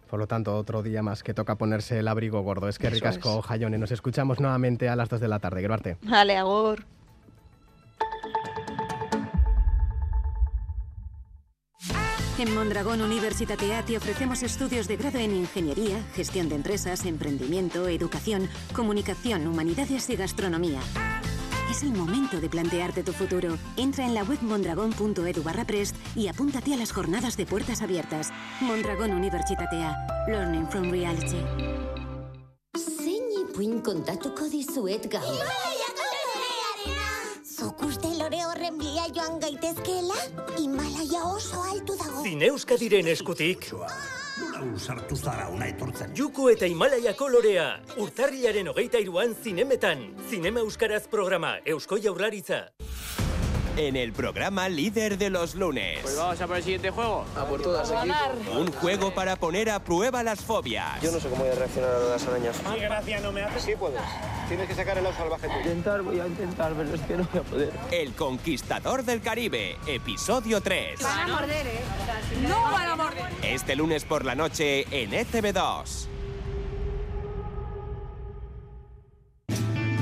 [0.09, 2.69] Por lo tanto, otro día más que toca ponerse el abrigo gordo.
[2.69, 3.77] Es que ricasco, Jayone.
[3.77, 5.61] Nos escuchamos nuevamente a las 2 de la tarde.
[5.61, 5.97] Grabarte.
[6.03, 6.85] Vale, agur.
[12.39, 18.49] En Mondragón Universitatea te ofrecemos estudios de grado en Ingeniería, Gestión de Empresas, Emprendimiento, Educación,
[18.73, 20.79] Comunicación, Humanidades y Gastronomía.
[21.83, 23.57] Es el momento de plantearte tu futuro.
[23.75, 28.31] Entra en la web mondragon.edu barra prest y apúntate a las jornadas de puertas abiertas.
[28.61, 29.97] Mondragón Universitatea.
[30.27, 31.43] Learning from Reality.
[32.77, 35.27] Zein ipuin kontatuko dizuet gaur?
[35.27, 37.11] Himalaya kolorearena!
[37.43, 40.15] Zuk uste lore horren bila joan gaitezkeela?
[40.57, 42.23] Himalaya oso altu dago.
[42.23, 43.73] Zineuskadiren eskutik.
[44.71, 46.13] Usartu zara una etortzen.
[46.15, 47.67] Juko eta Himalaya kolorea.
[47.99, 50.07] Urtarriaren hogeita iruan zinemetan.
[50.29, 51.57] Zinema Euskaraz programa.
[51.65, 52.67] Eusko Jaurlaritza.
[53.77, 55.99] en el programa líder de los lunes.
[56.01, 57.25] Pues vamos a por el siguiente juego.
[57.35, 57.91] A por todas,
[58.55, 61.01] Un juego para poner a prueba las fobias.
[61.01, 62.55] Yo no sé cómo voy a reaccionar a las arañas.
[62.55, 63.59] Sí, gracia no me hace.
[63.59, 64.01] Sí puedes.
[64.47, 65.47] Tienes que sacar el oso salvaje.
[65.47, 67.73] Voy intentar, voy a intentar, pero es que no voy a poder.
[67.91, 71.01] El Conquistador del Caribe, episodio 3.
[71.01, 71.79] Van a morder, ¿eh?
[72.47, 73.25] No van a morder.
[73.41, 76.07] Este lunes por la noche en ETV2.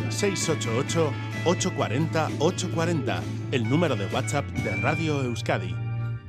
[0.09, 5.75] 688 840 840, el número de WhatsApp de Radio Euskadi.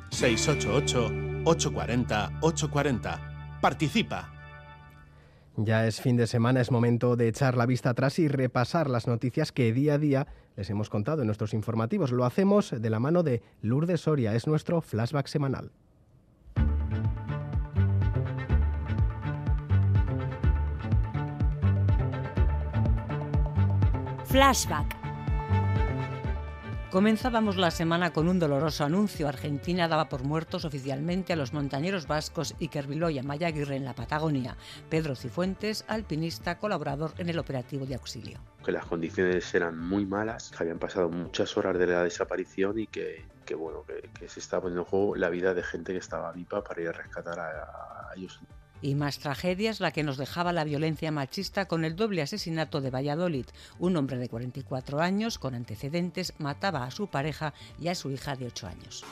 [0.09, 3.59] 688 840 840.
[3.61, 4.33] Participa.
[5.57, 9.07] Ya es fin de semana, es momento de echar la vista atrás y repasar las
[9.07, 12.11] noticias que día a día les hemos contado en nuestros informativos.
[12.11, 15.73] Lo hacemos de la mano de Lourdes Soria, es nuestro flashback semanal.
[24.25, 25.02] Flashback.
[26.93, 29.27] Comenzábamos la semana con un doloroso anuncio.
[29.27, 33.87] Argentina daba por muertos oficialmente a los montañeros vascos Iker Biló y Amaya Aguirre en
[33.87, 34.59] la Patagonia.
[34.91, 38.41] Pedro Cifuentes, alpinista, colaborador en el operativo de auxilio.
[38.63, 42.87] Que las condiciones eran muy malas, que habían pasado muchas horas de la desaparición y
[42.87, 43.25] que,
[43.57, 46.83] bueno, que, se estaba poniendo en juego la vida de gente que estaba viva para
[46.83, 48.39] ir a rescatar a, a ellos.
[48.83, 52.91] Y más tragedias la que nos dejaba la violencia machista con el doble asesinato de
[52.91, 53.47] Valladolid.
[53.79, 58.37] Un hombre de 44 años con antecedentes mataba a su pareja y a su hija
[58.37, 59.05] de 8 años.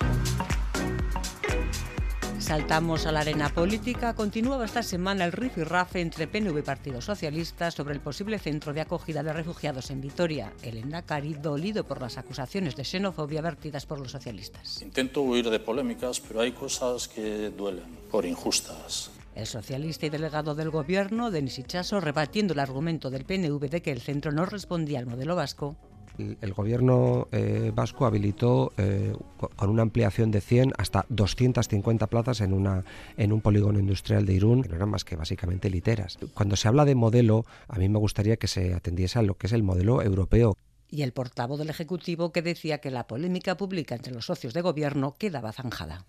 [2.40, 4.14] Saltamos a la arena política.
[4.14, 8.80] Continuaba esta semana el rifirrafe entre PNV y Partido Socialista sobre el posible centro de
[8.80, 10.52] acogida de refugiados en Vitoria.
[10.62, 14.80] El Endacari dolido por las acusaciones de xenofobia vertidas por los socialistas.
[14.82, 19.10] Intento huir de polémicas, pero hay cosas que duelen, por injustas.
[19.40, 23.90] El socialista y delegado del gobierno, Denis Ichaso, rebatiendo el argumento del PNV de que
[23.90, 25.76] el centro no respondía al modelo vasco,
[26.18, 29.14] el gobierno eh, vasco habilitó eh,
[29.56, 32.84] con una ampliación de 100 hasta 250 plazas en, una,
[33.16, 36.18] en un polígono industrial de Irún, que no eran más que básicamente literas.
[36.34, 39.46] Cuando se habla de modelo, a mí me gustaría que se atendiese a lo que
[39.46, 40.54] es el modelo europeo.
[40.90, 44.60] Y el portavoz del Ejecutivo que decía que la polémica pública entre los socios de
[44.60, 46.04] gobierno quedaba zanjada.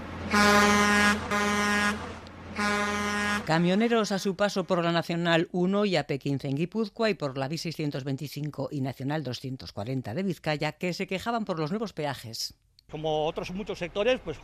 [3.45, 7.49] Camioneros a su paso por la Nacional 1 y AP15 en Guipúzcoa y por la
[7.49, 12.53] B625 y Nacional 240 de Vizcaya que se quejaban por los nuevos peajes.
[12.91, 14.37] Como otros muchos sectores, pues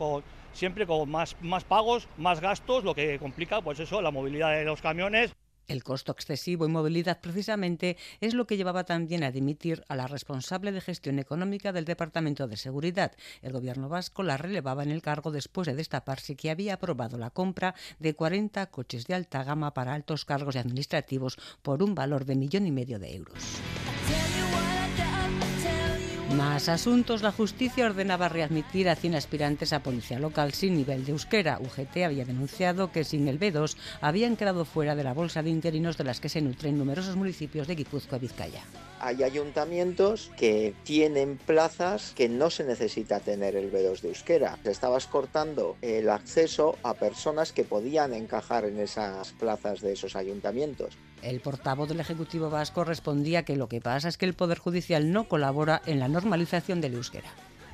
[0.52, 4.64] siempre con más, más pagos, más gastos, lo que complica pues eso, la movilidad de
[4.64, 5.32] los camiones.
[5.68, 10.06] El costo excesivo y movilidad precisamente es lo que llevaba también a dimitir a la
[10.06, 13.12] responsable de gestión económica del Departamento de Seguridad.
[13.42, 17.30] El gobierno vasco la relevaba en el cargo después de destaparse que había aprobado la
[17.30, 22.36] compra de 40 coches de alta gama para altos cargos administrativos por un valor de
[22.36, 23.60] millón y medio de euros.
[26.38, 27.22] Más asuntos.
[27.22, 31.58] La justicia ordenaba readmitir a 100 aspirantes a policía local sin nivel de euskera.
[31.58, 35.98] UGT había denunciado que sin el B2 habían quedado fuera de la bolsa de interinos
[35.98, 38.62] de las que se nutren numerosos municipios de Guipúzcoa y Vizcaya.
[39.00, 44.60] Hay ayuntamientos que tienen plazas que no se necesita tener el B2 de euskera.
[44.62, 50.96] Estabas cortando el acceso a personas que podían encajar en esas plazas de esos ayuntamientos.
[51.22, 55.12] El portavoz del Ejecutivo Vasco respondía que lo que pasa es que el Poder Judicial
[55.12, 57.30] no colabora en la normalización del euskera.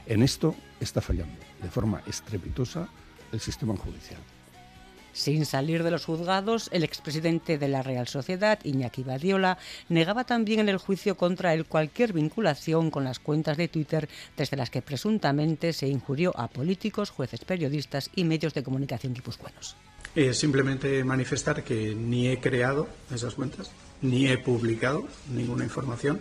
[0.06, 2.88] En esto está fallando de forma estrepitosa
[3.32, 4.20] el sistema judicial.
[5.12, 10.58] Sin salir de los juzgados, el expresidente de la Real Sociedad, Iñaki Badiola, negaba también
[10.58, 14.82] en el juicio contra él cualquier vinculación con las cuentas de Twitter desde las que
[14.82, 19.76] presuntamente se injurió a políticos, jueces, periodistas y medios de comunicación guipuzcoanos.
[20.16, 26.20] Eh, simplemente manifestar que ni he creado esas cuentas, ni he publicado ninguna información.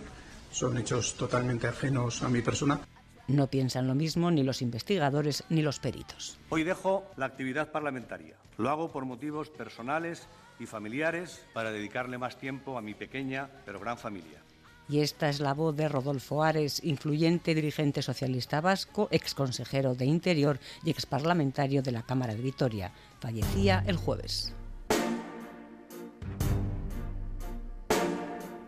[0.52, 2.82] Son hechos totalmente ajenos a mi persona.
[3.28, 6.40] No piensan lo mismo ni los investigadores ni los peritos.
[6.50, 8.36] Hoy dejo la actividad parlamentaria.
[8.58, 10.28] Lo hago por motivos personales
[10.60, 14.44] y familiares para dedicarle más tiempo a mi pequeña pero gran familia.
[14.90, 20.06] Y esta es la voz de Rodolfo Ares, influyente dirigente socialista vasco, ex consejero de
[20.06, 22.92] Interior y ex parlamentario de la Cámara de Vitoria.
[23.24, 24.54] Fallecía el jueves.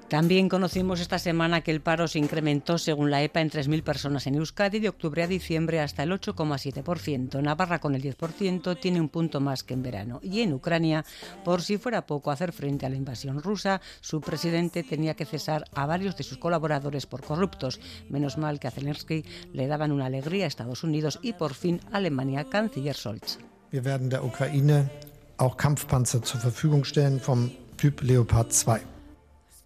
[0.08, 4.28] También conocimos esta semana que el paro se incrementó, según la EPA, en 3.000 personas
[4.28, 7.42] en Euskadi de octubre a diciembre hasta el 8,7%.
[7.42, 10.22] Navarra, con el 10%, tiene un punto más que en verano.
[10.24, 11.04] Y en Ucrania,
[11.44, 15.66] por si fuera poco hacer frente a la invasión rusa, su presidente tenía que cesar
[15.76, 17.82] a varios de sus colaboradores por corruptos.
[18.10, 21.82] Menos mal que a Zelensky le daban una alegría a Estados Unidos y por fin
[21.92, 23.38] Alemania, canciller Scholz.
[23.76, 24.90] Wir werden der Ukraine
[25.36, 28.80] auch Kampfpanzer zur Verfügung stellen vom Typ Leopard 2.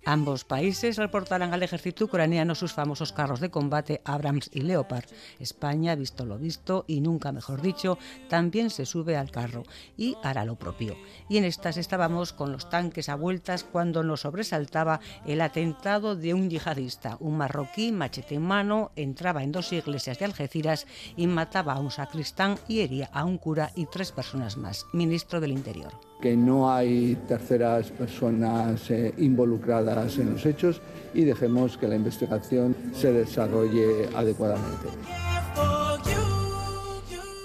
[0.06, 5.06] Ambos países reportarán al ejército ucraniano sus famosos carros de combate Abrams y Leopard.
[5.40, 7.98] España, visto lo visto y nunca mejor dicho,
[8.30, 9.64] también se sube al carro
[9.98, 10.96] y hará lo propio.
[11.28, 16.34] Y en estas estábamos con los tanques a vueltas cuando nos sobresaltaba el atentado de
[16.34, 17.18] un yihadista.
[17.20, 20.88] Un marroquí, machete en mano, entraba en dos iglesias de Algeciras
[21.18, 24.86] y mataba a un sacristán y hería a un cura y tres personas más.
[24.94, 30.82] Ministro del Interior que no hay terceras personas eh, involucradas en los hechos
[31.14, 34.90] y dejemos que la investigación se desarrolle adecuadamente.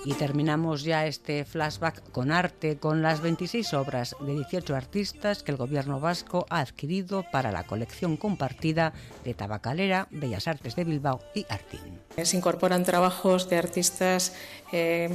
[0.07, 5.51] Y terminamos ya este flashback con arte, con las 26 obras de 18 artistas que
[5.51, 8.93] el gobierno vasco ha adquirido para la colección compartida
[9.25, 12.01] de Tabacalera, Bellas Artes de Bilbao y Artín.
[12.23, 14.35] Se incorporan trabajos de artistas
[14.73, 15.09] eh,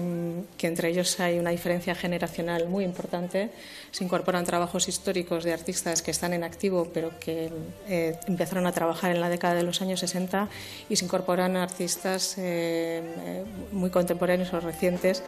[0.57, 3.51] que entre ellos hay una diferencia generacional muy importante.
[3.91, 7.51] Se incorporan trabajos históricos de artistas que están en activo pero que
[7.87, 10.49] eh, empezaron a trabajar en la década de los años 60
[10.89, 15.23] y se incorporan artistas eh, muy contemporáneos o recientes recientes.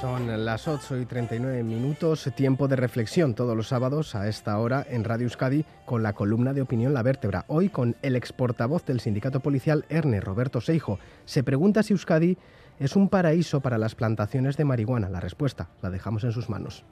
[0.00, 4.86] Son las 8 y 39 minutos, tiempo de reflexión todos los sábados a esta hora
[4.88, 7.44] en Radio Euskadi con la columna de opinión La Vértebra.
[7.48, 10.98] Hoy con el ex portavoz del sindicato policial Erne, Roberto Seijo.
[11.26, 12.38] Se pregunta si Euskadi
[12.78, 15.10] es un paraíso para las plantaciones de marihuana.
[15.10, 16.82] La respuesta la dejamos en sus manos.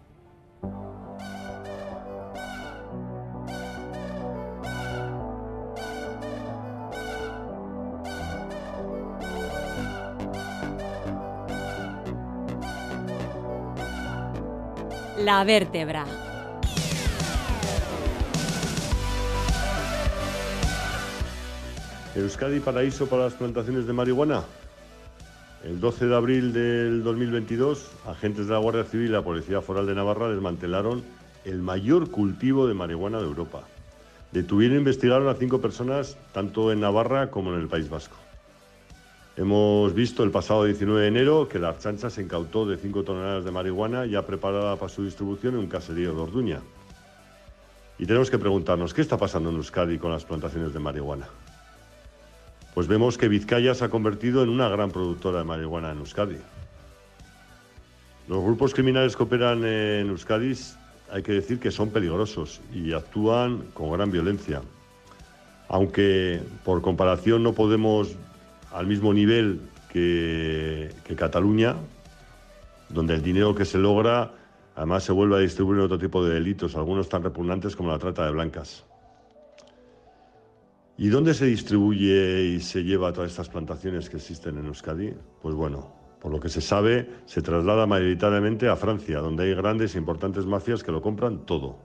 [15.28, 16.06] La vértebra.
[22.16, 24.44] Euskadi paraíso para las plantaciones de marihuana.
[25.64, 29.86] El 12 de abril del 2022, agentes de la Guardia Civil y la Policía Foral
[29.86, 31.04] de Navarra desmantelaron
[31.44, 33.64] el mayor cultivo de marihuana de Europa.
[34.32, 38.16] Detuvieron e investigaron a cinco personas, tanto en Navarra como en el País Vasco.
[39.38, 43.44] Hemos visto el pasado 19 de enero que la Archancha se incautó de 5 toneladas
[43.44, 46.60] de marihuana ya preparada para su distribución en un caserío de Orduña.
[48.00, 51.28] Y tenemos que preguntarnos, ¿qué está pasando en Euskadi con las plantaciones de marihuana?
[52.74, 56.38] Pues vemos que Vizcaya se ha convertido en una gran productora de marihuana en Euskadi.
[58.26, 60.52] Los grupos criminales que operan en Euskadi
[61.12, 64.62] hay que decir que son peligrosos y actúan con gran violencia.
[65.68, 68.16] Aunque por comparación no podemos
[68.72, 71.76] al mismo nivel que, Cataluña,
[72.88, 74.32] donde el dinero que se logra
[74.76, 77.98] además se vuelve a distribuir en otro tipo de delitos, algunos tan repugnantes como la
[77.98, 78.84] trata de blancas.
[80.96, 85.14] ¿Y dónde se distribuye y se lleva todas estas plantaciones que existen en Euskadi?
[85.42, 89.94] Pues bueno, por lo que se sabe, se traslada mayoritariamente a Francia, donde hay grandes
[89.94, 91.78] e importantes mafias que lo compran todo.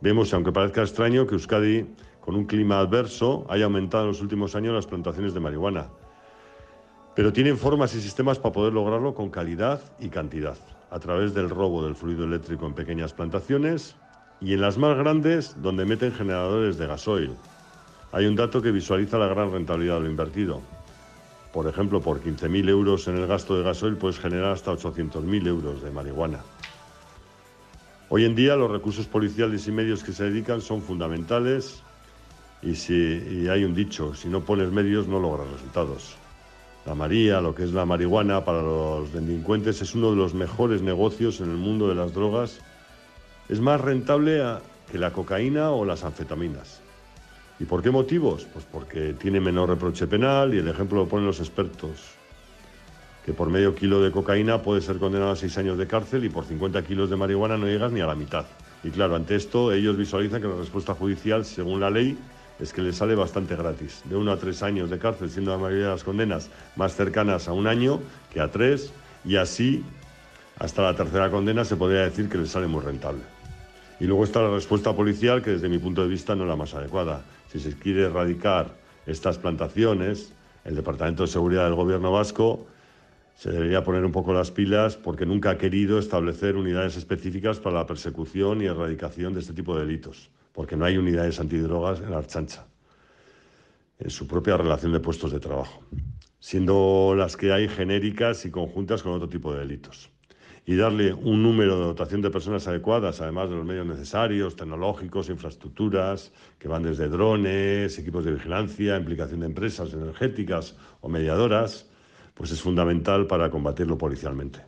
[0.00, 1.86] Vemos, aunque parezca extraño, que Euskadi,
[2.20, 5.88] con un clima adverso, haya aumentado en los últimos años las plantaciones de marihuana
[7.16, 10.58] pero tienen formas y sistemas para poder lograrlo con calidad y cantidad,
[10.90, 13.96] a través del robo del fluido eléctrico en pequeñas plantaciones
[14.38, 17.32] y en las más grandes donde meten generadores de gasoil.
[18.12, 20.60] Hay un dato que visualiza la gran rentabilidad de lo invertido.
[21.54, 25.82] Por ejemplo, por 15.000 euros en el gasto de gasoil puedes generar hasta 800.000 euros
[25.82, 26.40] de marihuana.
[28.10, 31.82] Hoy en día los recursos policiales y medios que se dedican son fundamentales
[32.60, 36.18] y, si, hay un dicho, si no pones medios no logras resultados.
[36.86, 40.82] La María, lo que es la marihuana para los delincuentes, es uno de los mejores
[40.82, 42.60] negocios en el mundo de las drogas.
[43.48, 44.40] Es más rentable
[44.90, 46.80] que la cocaína o las anfetaminas.
[47.58, 48.46] ¿Y por qué motivos?
[48.52, 52.02] Pues porque tiene menor reproche penal y el ejemplo lo ponen los expertos.
[53.24, 56.28] Que por medio kilo de cocaína puede ser condenado a seis años de cárcel y
[56.28, 58.46] por 50 kilos de marihuana no llegas ni a la mitad.
[58.84, 62.16] Y claro, ante esto ellos visualizan que la respuesta judicial, según la ley,
[62.58, 65.58] es que le sale bastante gratis, de uno a tres años de cárcel, siendo la
[65.58, 68.00] mayoría de las condenas más cercanas a un año
[68.32, 68.92] que a tres,
[69.24, 69.84] y así
[70.58, 73.22] hasta la tercera condena se podría decir que le sale muy rentable.
[74.00, 76.56] Y luego está la respuesta policial, que desde mi punto de vista no es la
[76.56, 77.24] más adecuada.
[77.50, 78.74] Si se quiere erradicar
[79.06, 80.32] estas plantaciones,
[80.64, 82.66] el Departamento de Seguridad del Gobierno vasco
[83.36, 87.76] se debería poner un poco las pilas porque nunca ha querido establecer unidades específicas para
[87.76, 92.10] la persecución y erradicación de este tipo de delitos porque no hay unidades antidrogas en
[92.10, 92.66] la Archancha,
[93.98, 95.84] en su propia relación de puestos de trabajo,
[96.40, 100.10] siendo las que hay genéricas y conjuntas con otro tipo de delitos.
[100.64, 105.28] Y darle un número de dotación de personas adecuadas, además de los medios necesarios, tecnológicos,
[105.28, 111.88] infraestructuras, que van desde drones, equipos de vigilancia, implicación de empresas energéticas o mediadoras,
[112.32, 114.64] pues es fundamental para combatirlo policialmente.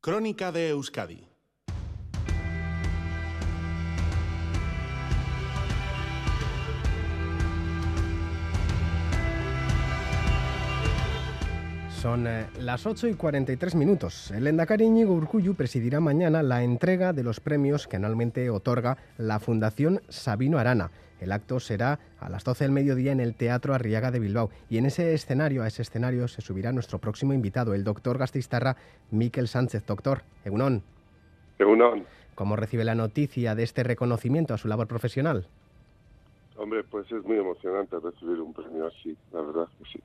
[0.00, 1.29] Crónica de Euskadi
[12.00, 14.30] Son eh, las 8 y 43 minutos.
[14.30, 19.38] El Endacari Íñigo Urcuyu presidirá mañana la entrega de los premios que anualmente otorga la
[19.38, 20.92] Fundación Sabino Arana.
[21.20, 24.48] El acto será a las 12 del mediodía en el Teatro Arriaga de Bilbao.
[24.70, 28.76] Y en ese escenario, a ese escenario, se subirá nuestro próximo invitado, el doctor Gastistarra
[29.10, 29.84] Miquel Sánchez.
[29.84, 30.82] Doctor, Egunon.
[31.58, 32.06] Egunon.
[32.34, 35.46] ¿Cómo recibe la noticia de este reconocimiento a su labor profesional?
[36.56, 40.00] Hombre, pues es muy emocionante recibir un premio así, la verdad que sí.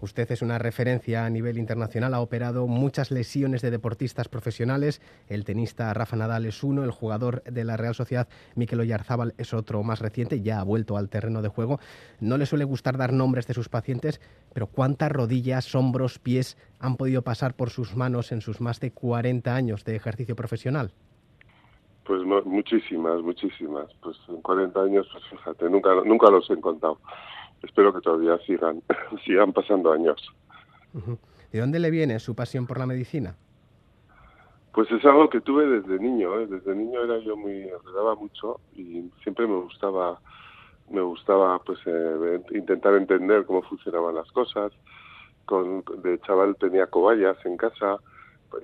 [0.00, 5.00] Usted es una referencia a nivel internacional, ha operado muchas lesiones de deportistas profesionales.
[5.28, 9.54] El tenista Rafa Nadal es uno, el jugador de la Real Sociedad Mikel Oyarzábal es
[9.54, 11.80] otro más reciente, ya ha vuelto al terreno de juego.
[12.20, 14.20] No le suele gustar dar nombres de sus pacientes,
[14.52, 18.90] pero ¿cuántas rodillas, hombros, pies han podido pasar por sus manos en sus más de
[18.92, 20.92] 40 años de ejercicio profesional?
[22.04, 23.92] Pues muchísimas, muchísimas.
[24.02, 26.98] Pues en 40 años, pues fíjate, nunca, nunca los he contado
[27.62, 28.82] espero que todavía sigan,
[29.24, 30.20] sigan pasando años.
[31.52, 33.36] ¿De dónde le viene su pasión por la medicina?
[34.72, 36.46] Pues es algo que tuve desde niño, ¿eh?
[36.46, 40.20] desde niño era yo muy, enredaba mucho y siempre me gustaba,
[40.90, 44.72] me gustaba pues eh, intentar entender cómo funcionaban las cosas.
[45.46, 47.98] Con, de chaval tenía cobayas en casa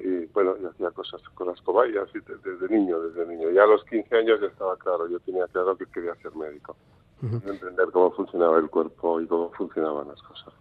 [0.04, 3.50] y bueno, yo hacía cosas con las cobayas y desde, niño, desde niño.
[3.50, 6.76] Ya a los 15 años ya estaba claro, yo tenía claro que quería ser médico,
[7.22, 10.52] entender cómo funcionaba el cuerpo y cómo funcionaban las cosas.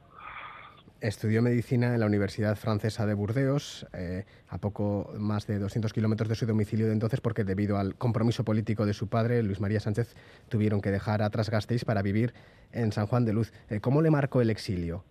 [1.01, 6.30] Estudió medicina en la Universidad Francesa de Burdeos, eh, a poco más de 200 kilómetros
[6.30, 9.80] de su domicilio de entonces, porque debido al compromiso político de su padre, Luis María
[9.80, 10.16] Sánchez,
[10.47, 12.36] tuvieron que dejar atrás Gasteiz para vivir
[12.72, 13.51] en San Juan de Luz.
[13.72, 15.03] Eh, ¿Cómo le marcó el exilio?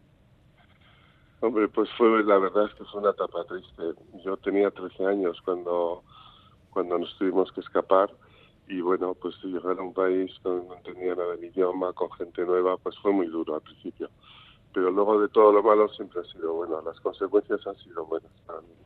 [1.40, 3.82] Hombre, pues fue, la verdad es que fue una etapa triste.
[4.24, 6.04] Yo tenía 13 años cuando,
[6.70, 8.10] cuando nos tuvimos que escapar
[8.70, 12.44] y bueno, pues llegar a un país donde no tenía nada del idioma, con gente
[12.44, 14.08] nueva, pues fue muy duro al principio
[14.72, 16.80] pero luego de todo lo malo siempre ha sido bueno.
[16.82, 18.30] Las consecuencias han sido buenas,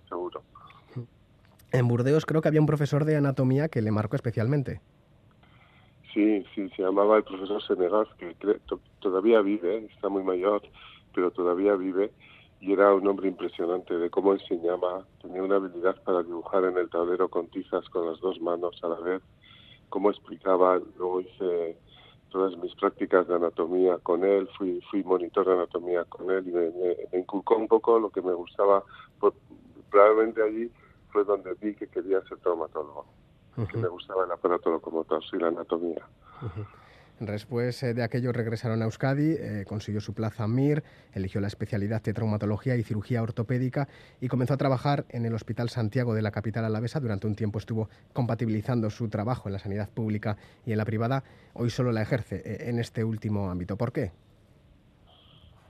[0.08, 0.42] seguro.
[1.72, 4.80] En Burdeos creo que había un profesor de anatomía que le marcó especialmente.
[6.12, 8.36] Sí, sí, se llamaba el profesor Senegas, que
[9.00, 10.62] todavía vive, está muy mayor,
[11.12, 12.12] pero todavía vive,
[12.60, 16.88] y era un hombre impresionante de cómo enseñaba, tenía una habilidad para dibujar en el
[16.88, 19.22] tablero con tizas con las dos manos a la vez,
[19.88, 21.76] cómo explicaba, luego hice
[22.30, 26.50] todas mis prácticas de anatomía con él, fui, fui monitor de anatomía con él y
[26.50, 28.82] me, inculcó un poco lo que me gustaba.
[29.90, 30.70] probablemente allí
[31.12, 33.06] fue donde vi que quería ser traumatólogo,
[33.70, 36.04] que me gustaba el aparato locomotor y la anatomía.
[37.20, 42.02] Después eh, de aquello regresaron a Euskadi, eh, consiguió su plaza MIR, eligió la especialidad
[42.02, 43.86] de traumatología y cirugía ortopédica
[44.20, 46.98] y comenzó a trabajar en el Hospital Santiago de la capital alavesa.
[46.98, 50.36] Durante un tiempo estuvo compatibilizando su trabajo en la sanidad pública
[50.66, 51.22] y en la privada.
[51.52, 53.76] Hoy solo la ejerce eh, en este último ámbito.
[53.76, 54.10] ¿Por qué?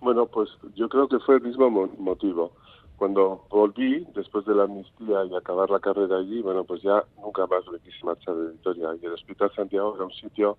[0.01, 1.69] Bueno, pues yo creo que fue el mismo
[1.99, 2.53] motivo.
[2.97, 7.47] Cuando volví, después de la amnistía y acabar la carrera allí, bueno, pues ya nunca
[7.47, 8.91] más me quise marchar de Victoria.
[9.03, 10.57] Y el Hospital Santiago era un sitio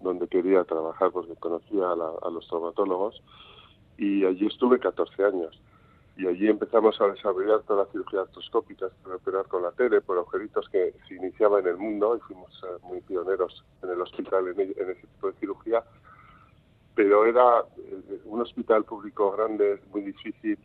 [0.00, 3.22] donde quería trabajar porque conocía a, los traumatólogos
[3.96, 5.60] y allí estuve 14 años.
[6.16, 10.16] Y allí empezamos a desarrollar toda la cirugía artroscópica, para operar con la tele por
[10.16, 14.48] agujeritos que se iniciaba en el mundo y fuimos eh, muy pioneros en el hospital
[14.48, 15.84] en, en, ese tipo de cirugía.
[16.94, 20.58] Pero era eh, un hospital público grande, muy difícil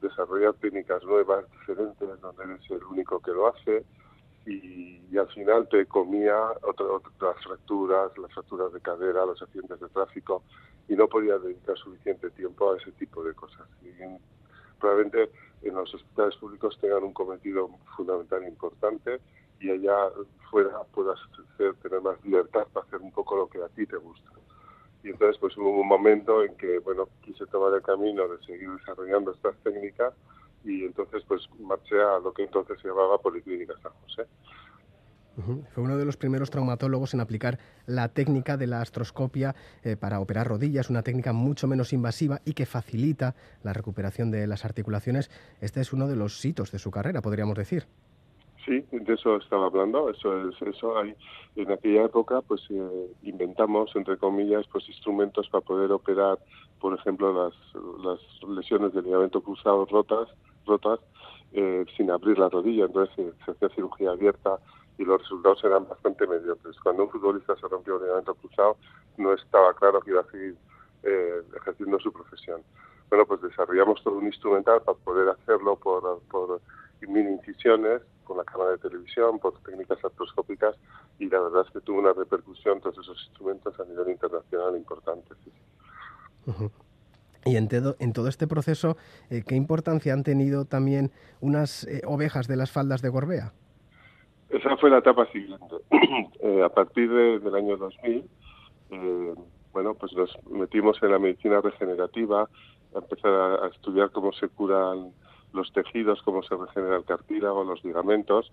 [0.00, 3.84] desarrollar técnicas nuevas, diferentes, donde eres el único que lo hace
[4.46, 10.42] y, al final te comía otras fracturas, las fracturas de cadera, los accidentes de tráfico
[10.88, 13.68] y no podía dedicar suficiente tiempo a ese tipo de cosas.
[13.82, 13.92] Y
[14.80, 15.30] probablemente
[15.62, 19.20] en los hospitales públicos tengan un cometido fundamental importante
[19.60, 19.96] y allá
[20.50, 21.20] fuera puedas
[21.56, 24.30] tener más libertad para hacer un poco lo que a ti te gusta.
[25.04, 28.70] Y entonces pues hubo un momento en que, bueno, quise tomar el camino de seguir
[28.70, 30.14] desarrollando estas técnicas
[30.64, 34.26] y entonces pues marché a lo que entonces se llamaba Policlínica San José.
[35.70, 40.20] Fue uno de los primeros traumatólogos en aplicar la técnica de la astroscopia eh, para
[40.20, 45.30] operar rodillas, una técnica mucho menos invasiva y que facilita la recuperación de las articulaciones.
[45.60, 47.86] Este es uno de los hitos de su carrera, podríamos decir.
[48.66, 50.10] Sí, de eso estaba hablando.
[50.10, 50.98] Eso es eso.
[50.98, 51.14] Hay,
[51.56, 56.38] en aquella época, pues eh, inventamos entre comillas, pues instrumentos para poder operar,
[56.78, 57.54] por ejemplo, las,
[58.04, 60.28] las lesiones del ligamento cruzado rotas
[60.66, 61.00] rotas
[61.52, 64.58] eh, sin abrir la rodilla, entonces se, hacía cirugía abierta
[64.98, 66.78] y los resultados eran bastante mediocres.
[66.80, 68.76] Cuando un futbolista se rompió un ligamento cruzado,
[69.16, 70.56] no estaba claro que iba a seguir
[71.02, 72.62] eh, ejerciendo su profesión.
[73.10, 76.60] Bueno, pues desarrollamos todo un instrumental para poder hacerlo por, por
[77.06, 80.76] mini incisiones, con la cámara de televisión, por técnicas artroscópicas
[81.18, 85.34] y la verdad es que tuvo una repercusión todos esos instrumentos a nivel internacional importante.
[87.44, 87.68] Y en,
[87.98, 88.96] en, todo este proceso,
[89.28, 93.52] eh, ¿qué importancia han tenido también unas eh, ovejas de las faldas de Gorbea?
[94.50, 95.76] Esa fue la etapa siguiente.
[96.44, 98.28] Eh, a partir del año 2000,
[99.72, 105.12] bueno, pues nos metimos en la medicina regenerativa, a empezar a, estudiar cómo se curan
[105.52, 108.52] los tejidos, cómo se regenera el cartílago, los ligamentos,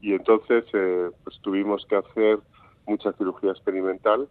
[0.00, 0.64] y entonces
[1.22, 2.38] pues tuvimos que hacer
[2.86, 4.26] mucha cirugía experimental,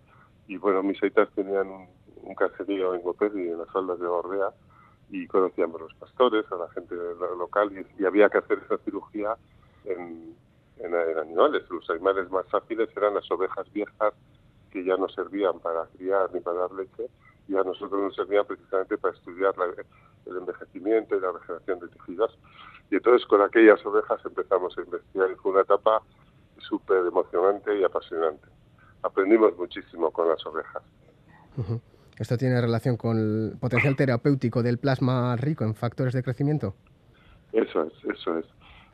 [0.47, 1.87] y bueno, mis aitas tenían un
[2.27, 4.51] un caserío en Gopelli, en las faldas de Gorbea,
[5.09, 6.95] y conocíamos a los pastores, a la gente
[7.37, 9.35] local, y, había que hacer esa cirugía
[9.85, 10.35] en,
[11.19, 11.63] animales.
[11.69, 14.13] Los animales más fáciles eran las ovejas viejas,
[14.71, 17.09] que ya no servían para criar ni para dar leche,
[17.47, 19.55] y a nosotros nos servían precisamente para estudiar
[20.25, 22.37] el envejecimiento y la regeneración de tejidos.
[22.91, 26.01] Y entonces con aquellas ovejas empezamos a investigar y fue una etapa
[26.59, 28.47] súper emocionante y apasionante.
[29.03, 30.83] Aprendimos muchísimo con las ovejas.
[32.19, 36.73] ¿Esto tiene relación con el potencial terapéutico del plasma rico en factores de crecimiento?
[37.53, 38.45] Eso es, eso es.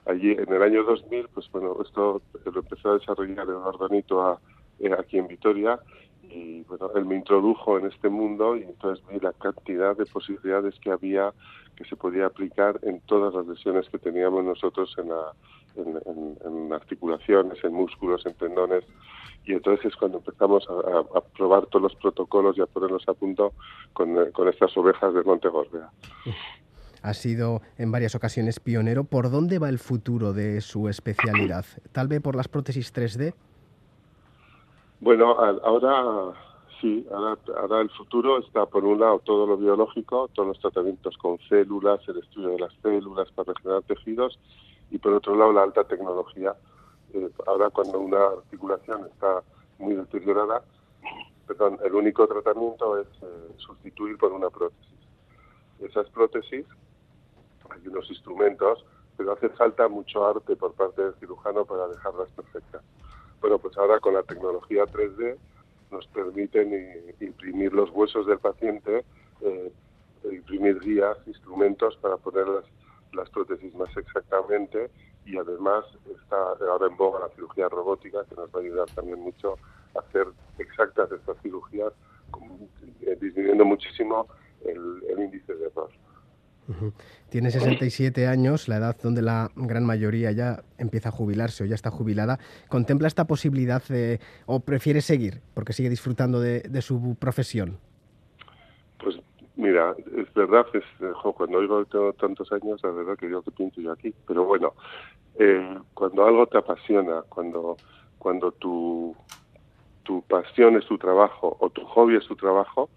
[0.05, 4.39] allí en el año 2000, pues bueno, esto lo empezó a desarrollar Eduardo Anito
[4.80, 5.80] eh, aquí en Vitoria
[6.30, 10.76] y bueno, él me introdujo en este mundo y entonces vi la cantidad de posibilidades
[10.80, 11.32] que había
[11.76, 15.09] que se podía aplicar en todas las lesiones que teníamos nosotros en,
[15.76, 18.84] en, articulaciones, en músculos, en tendones
[19.45, 23.53] y entonces es cuando empezamos a, probar todos los protocolos y a ponerlos a punto
[23.93, 25.89] con, con estas ovejas del Monte Gorbea
[27.03, 29.03] ha sido en varias ocasiones pionero.
[29.03, 31.65] ¿Por dónde va el futuro de su especialidad?
[31.91, 33.34] ¿Tal vez por las prótesis 3D?
[35.01, 36.34] Bueno, ahora
[36.80, 41.38] sí, ahora, el futuro está por un lado todo lo biológico, todos los tratamientos con
[41.49, 44.39] células, el estudio de las células para regenerar tejidos
[44.93, 46.55] y por otro lado la alta tecnología.
[47.13, 49.41] Eh, ahora cuando una articulación está
[49.79, 50.63] muy deteriorada,
[51.47, 54.99] perdón, el único tratamiento es eh, sustituir por una prótesis.
[55.79, 56.65] Esas prótesis
[57.71, 58.85] hay unos instrumentos,
[59.17, 62.83] pero hace falta mucho arte por parte del cirujano para dejarlas perfectas.
[63.41, 65.37] Bueno, pues ahora con la tecnología 3D
[65.89, 69.03] nos permiten imprimir los huesos del paciente,
[69.41, 69.71] eh,
[70.31, 72.45] imprimir guías, instrumentos para poner
[73.14, 74.89] las, prótesis más exactamente
[75.26, 75.86] y además
[76.16, 76.36] está
[76.70, 79.57] ahora en boga la cirugía robótica que nos va a ayudar también mucho
[79.95, 80.28] a hacer
[80.59, 81.93] exactas estas cirugías,
[83.01, 84.28] eh, disminuyendo muchísimo
[84.66, 85.89] el, el índice de error.
[87.30, 91.76] Tiene 67 años, la edad donde la gran mayoría ya empieza a jubilarse o ya
[91.76, 92.39] está jubilada.
[92.70, 93.84] ¿Contempla esta posibilidad
[94.45, 97.80] o prefiere seguir porque sigue disfrutando de, su profesión?
[99.01, 99.16] Pues
[99.56, 100.84] mira, es verdad, es,
[101.36, 104.14] cuando oigo tengo tantos años, la verdad que yo que pinto yo aquí.
[104.28, 104.74] Pero bueno,
[105.39, 107.78] eh, cuando algo te apasiona, cuando,
[108.18, 109.16] cuando tu,
[110.04, 112.89] tu pasión es tu trabajo o tu hobby es tu trabajo,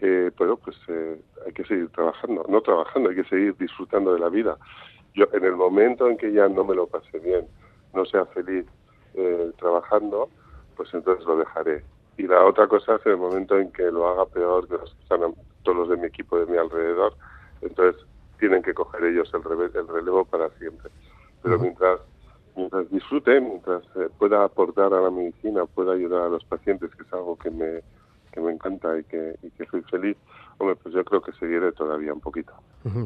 [0.00, 4.20] eh, pero pues eh, hay que seguir trabajando, no trabajando, hay que seguir disfrutando de
[4.20, 4.56] la vida.
[5.14, 7.46] Yo en el momento en que ya no me lo pase bien,
[7.94, 8.66] no sea feliz
[9.14, 10.28] eh, trabajando,
[10.76, 11.84] pues entonces lo dejaré.
[12.16, 14.94] Y la otra cosa es en el momento en que lo haga peor que los
[14.94, 17.14] que están todos los de mi equipo de mi alrededor,
[17.62, 18.02] entonces
[18.38, 20.90] tienen que coger ellos el, el relevo para siempre.
[21.42, 22.00] Pero mientras
[22.56, 27.02] mientras disfrute, mientras eh, pueda aportar a la medicina, pueda ayudar a los pacientes, que
[27.02, 27.80] es algo que me,
[28.32, 30.16] que me encanta y que, y que soy feliz,
[30.58, 32.52] hombre, pues yo creo que seguiré todavía un poquito.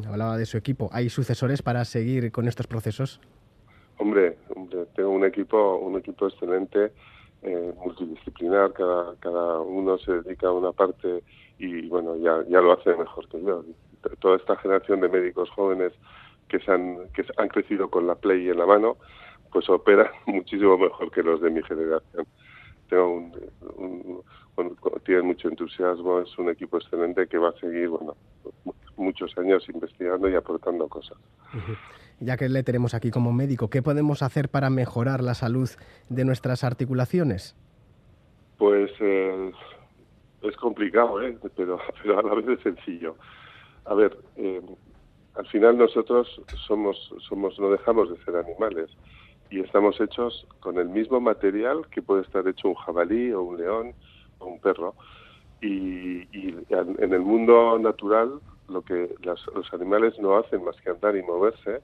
[0.09, 0.89] Hablaba de su equipo.
[0.93, 3.21] ¿Hay sucesores para seguir con estos procesos?
[3.99, 4.37] Hombre,
[4.97, 6.93] tengo un equipo, un equipo excelente,
[7.43, 11.23] eh, multidisciplinar, cada, cada uno se dedica a una parte
[11.59, 13.65] y bueno, ya, ya lo hace mejor que yo.
[14.21, 15.93] Toda esta generación de médicos jóvenes
[16.49, 18.97] que, se han, que han crecido con la Play en la mano,
[19.53, 22.27] pues operan muchísimo mejor que los de mi generación.
[22.89, 23.31] Tengo
[23.77, 24.23] un,
[25.05, 28.15] tiene mucho entusiasmo, es un equipo excelente que va a seguir, bueno,
[28.97, 31.19] muchos años investigando y aportando cosas.
[32.21, 35.69] Ya que le tenemos aquí como médico, ¿qué podemos hacer para mejorar la salud
[36.09, 37.57] de nuestras articulaciones?
[38.59, 39.53] Pues eh,
[40.49, 41.37] es complicado, ¿eh?
[41.57, 43.17] pero, pero a la vez es sencillo.
[43.87, 44.63] A ver, eh,
[45.35, 48.91] al final nosotros somos, somos, no dejamos de ser animales
[49.51, 53.59] y estamos hechos con el mismo material que puede estar hecho un jabalí o un
[53.59, 53.95] león
[54.39, 54.95] o un perro.
[55.61, 56.27] Y,
[56.71, 61.81] en el mundo natural lo que los animales no hacen más que andar y moverse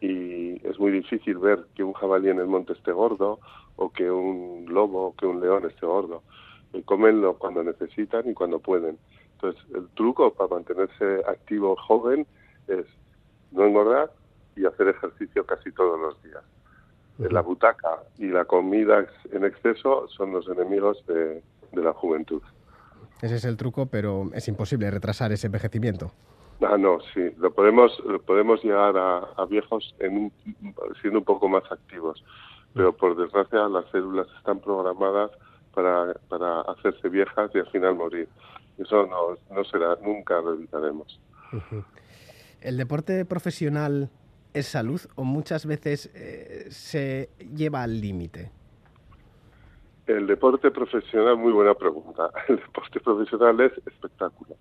[0.00, 3.40] y es muy difícil ver que un jabalí en el monte esté gordo
[3.76, 6.22] o que un lobo o que un león esté gordo.
[6.76, 8.98] Y comenlo cuando necesitan y cuando pueden.
[9.34, 12.26] Entonces, el truco para mantenerse activo joven
[12.68, 12.86] es
[13.50, 14.12] no engordar
[14.56, 16.42] y hacer ejercicio casi todos los días
[17.18, 22.40] la butaca y la comida en exceso son los enemigos de, la juventud.
[23.20, 26.10] Ese es el truco, pero es imposible retrasar ese envejecimiento.
[26.62, 30.32] Ah, no, sí, lo podemos, podemos llegar a, viejos en
[31.02, 32.24] siendo un poco más activos,
[32.72, 35.32] pero por desgracia las células están programadas
[35.76, 38.26] para, para hacerse viejas y al final morir.
[38.78, 41.20] Eso no, no será, nunca lo evitaremos.
[42.62, 44.08] ¿El deporte profesional
[44.54, 48.50] es salud o muchas veces eh, se lleva al límite?
[50.06, 52.30] El deporte profesional, muy buena pregunta.
[52.48, 54.56] El deporte profesional es espectáculo.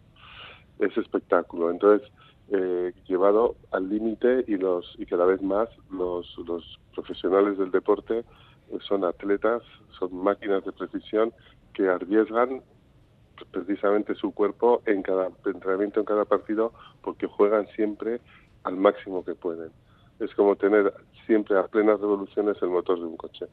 [0.80, 1.72] Es espectáculo.
[1.72, 2.12] Entonces,
[2.50, 8.26] eh, llevado al límite y los y cada vez más los, los profesionales del deporte
[8.88, 9.62] son atletas,
[10.00, 11.34] son máquinas de precisión
[11.74, 12.62] que arriesgan
[13.52, 18.22] precisamente su cuerpo en cada entrenamiento, en cada partido, porque juegan siempre
[18.64, 19.72] al máximo que pueden
[20.20, 20.94] es como tener
[21.26, 23.46] siempre a plenas revoluciones el motor de un coche.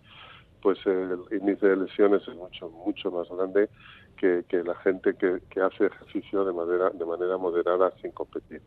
[0.61, 3.69] Pues el índice de lesiones es mucho, mucho más grande
[4.17, 8.63] que, la gente que, hace ejercicio de manera, de manera moderada sin competir.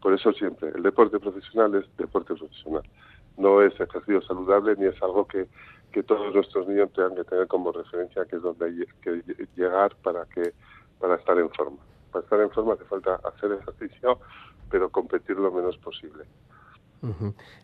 [0.00, 2.82] Por eso siempre, el deporte profesional es deporte profesional.
[3.36, 5.46] no es ejercicio saludable ni es algo que,
[5.92, 9.22] que todos nuestros niños tengan que tener como referencia que es donde hay que
[9.56, 10.52] llegar para que
[11.00, 11.78] para estar en forma.
[12.12, 14.18] Para estar en forma hace falta hacer ejercicio,
[14.70, 16.24] pero competir lo menos posible.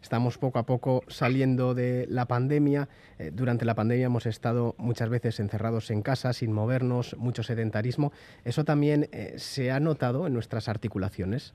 [0.01, 2.89] Estamos poco a poco saliendo de la pandemia.
[3.19, 8.13] Eh, durante la pandemia hemos estado muchas veces encerrados en casa, sin movernos, mucho sedentarismo.
[8.45, 11.55] ¿Eso también eh, se ha notado en nuestras articulaciones?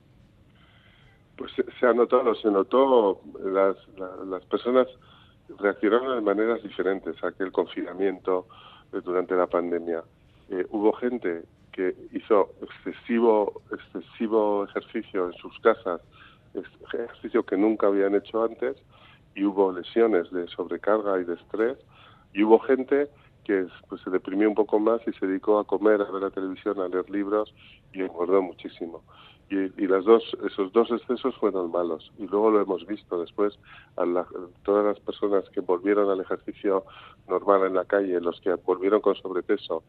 [1.36, 3.76] Pues se, ha notado, se notó, las,
[4.26, 4.88] las personas
[5.58, 8.46] reaccionaron de maneras diferentes a aquel confinamiento
[8.92, 10.02] eh, durante la pandemia.
[10.70, 16.00] hubo gente que hizo excesivo, excesivo ejercicio en sus casas,
[16.92, 18.76] ejercicio que nunca habían hecho antes,
[19.34, 21.78] y hubo lesiones de sobrecarga y de estrés,
[22.32, 23.08] y hubo gente
[23.44, 26.30] que pues, se deprimió un poco más y se dedicó a comer, a ver la
[26.30, 27.54] televisión, a leer libros
[27.92, 29.02] y engordó muchísimo.
[29.50, 32.12] Y, las dos, esos dos excesos fueron malos.
[32.18, 33.58] Y luego lo hemos visto después,
[33.96, 34.04] a
[34.62, 36.84] todas las personas que volvieron al ejercicio
[37.28, 39.82] normal en la calle, los que volvieron con sobrepeso,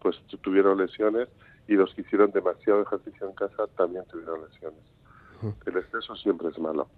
[0.00, 1.28] pues tuvieron lesiones
[1.68, 4.80] y los que hicieron demasiado ejercicio en casa también tuvieron lesiones.
[5.66, 6.88] El exceso siempre es malo.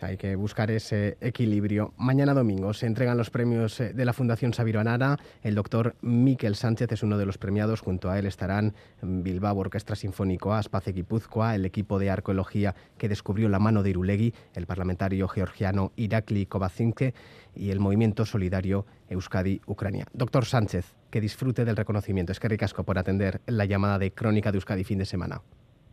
[0.00, 1.92] Hay que buscar ese equilibrio.
[1.96, 5.16] Mañana domingo se entregan los premios eh, de la Fundación Sabiro Anara.
[5.42, 7.80] El doctor Miquel Sánchez es uno de los premiados.
[7.80, 13.48] Junto a él estarán Bilbao Orquestra Sinfónico, Aspace Guipúzcoa, el equipo de arqueología que descubrió
[13.48, 17.14] la mano de Irulegui, el parlamentario georgiano Irakli Kovacinke
[17.56, 20.06] y el movimiento solidario Euskadi-Ucrania.
[20.12, 22.30] Doctor Sánchez, que disfrute del reconocimiento.
[22.30, 25.40] Es que ricasco por atender la llamada de Crónica de Euskadi fin de semana.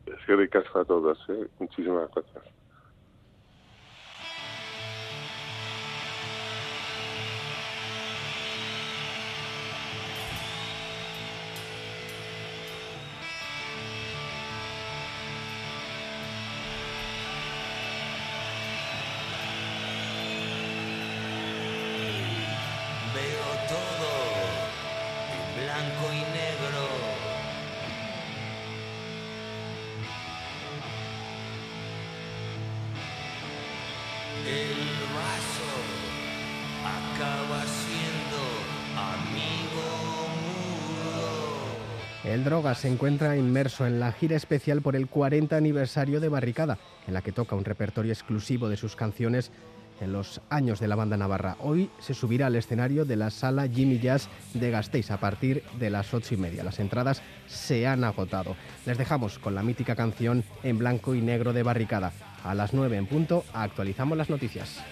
[0.06, 1.18] Es que ricasco a todos.
[1.30, 1.48] ¿eh?
[1.60, 2.44] Muchísimas gracias.
[42.36, 46.78] El Droga se encuentra inmerso en la gira especial por el 40 aniversario de Barricada,
[47.08, 49.54] en la que toca un repertorio exclusivo de sus canciones
[50.02, 51.56] en los años de la banda navarra.
[51.62, 55.90] Hoy se subirá al escenario de la sala Jimmy Jazz de Gasteiz a partir de
[55.90, 56.66] las ocho y media.
[56.66, 58.58] Las entradas se han agotado.
[58.86, 62.12] Les dejamos con la mítica canción en blanco y negro de Barricada.
[62.44, 64.84] A las nueve en punto actualizamos las noticias.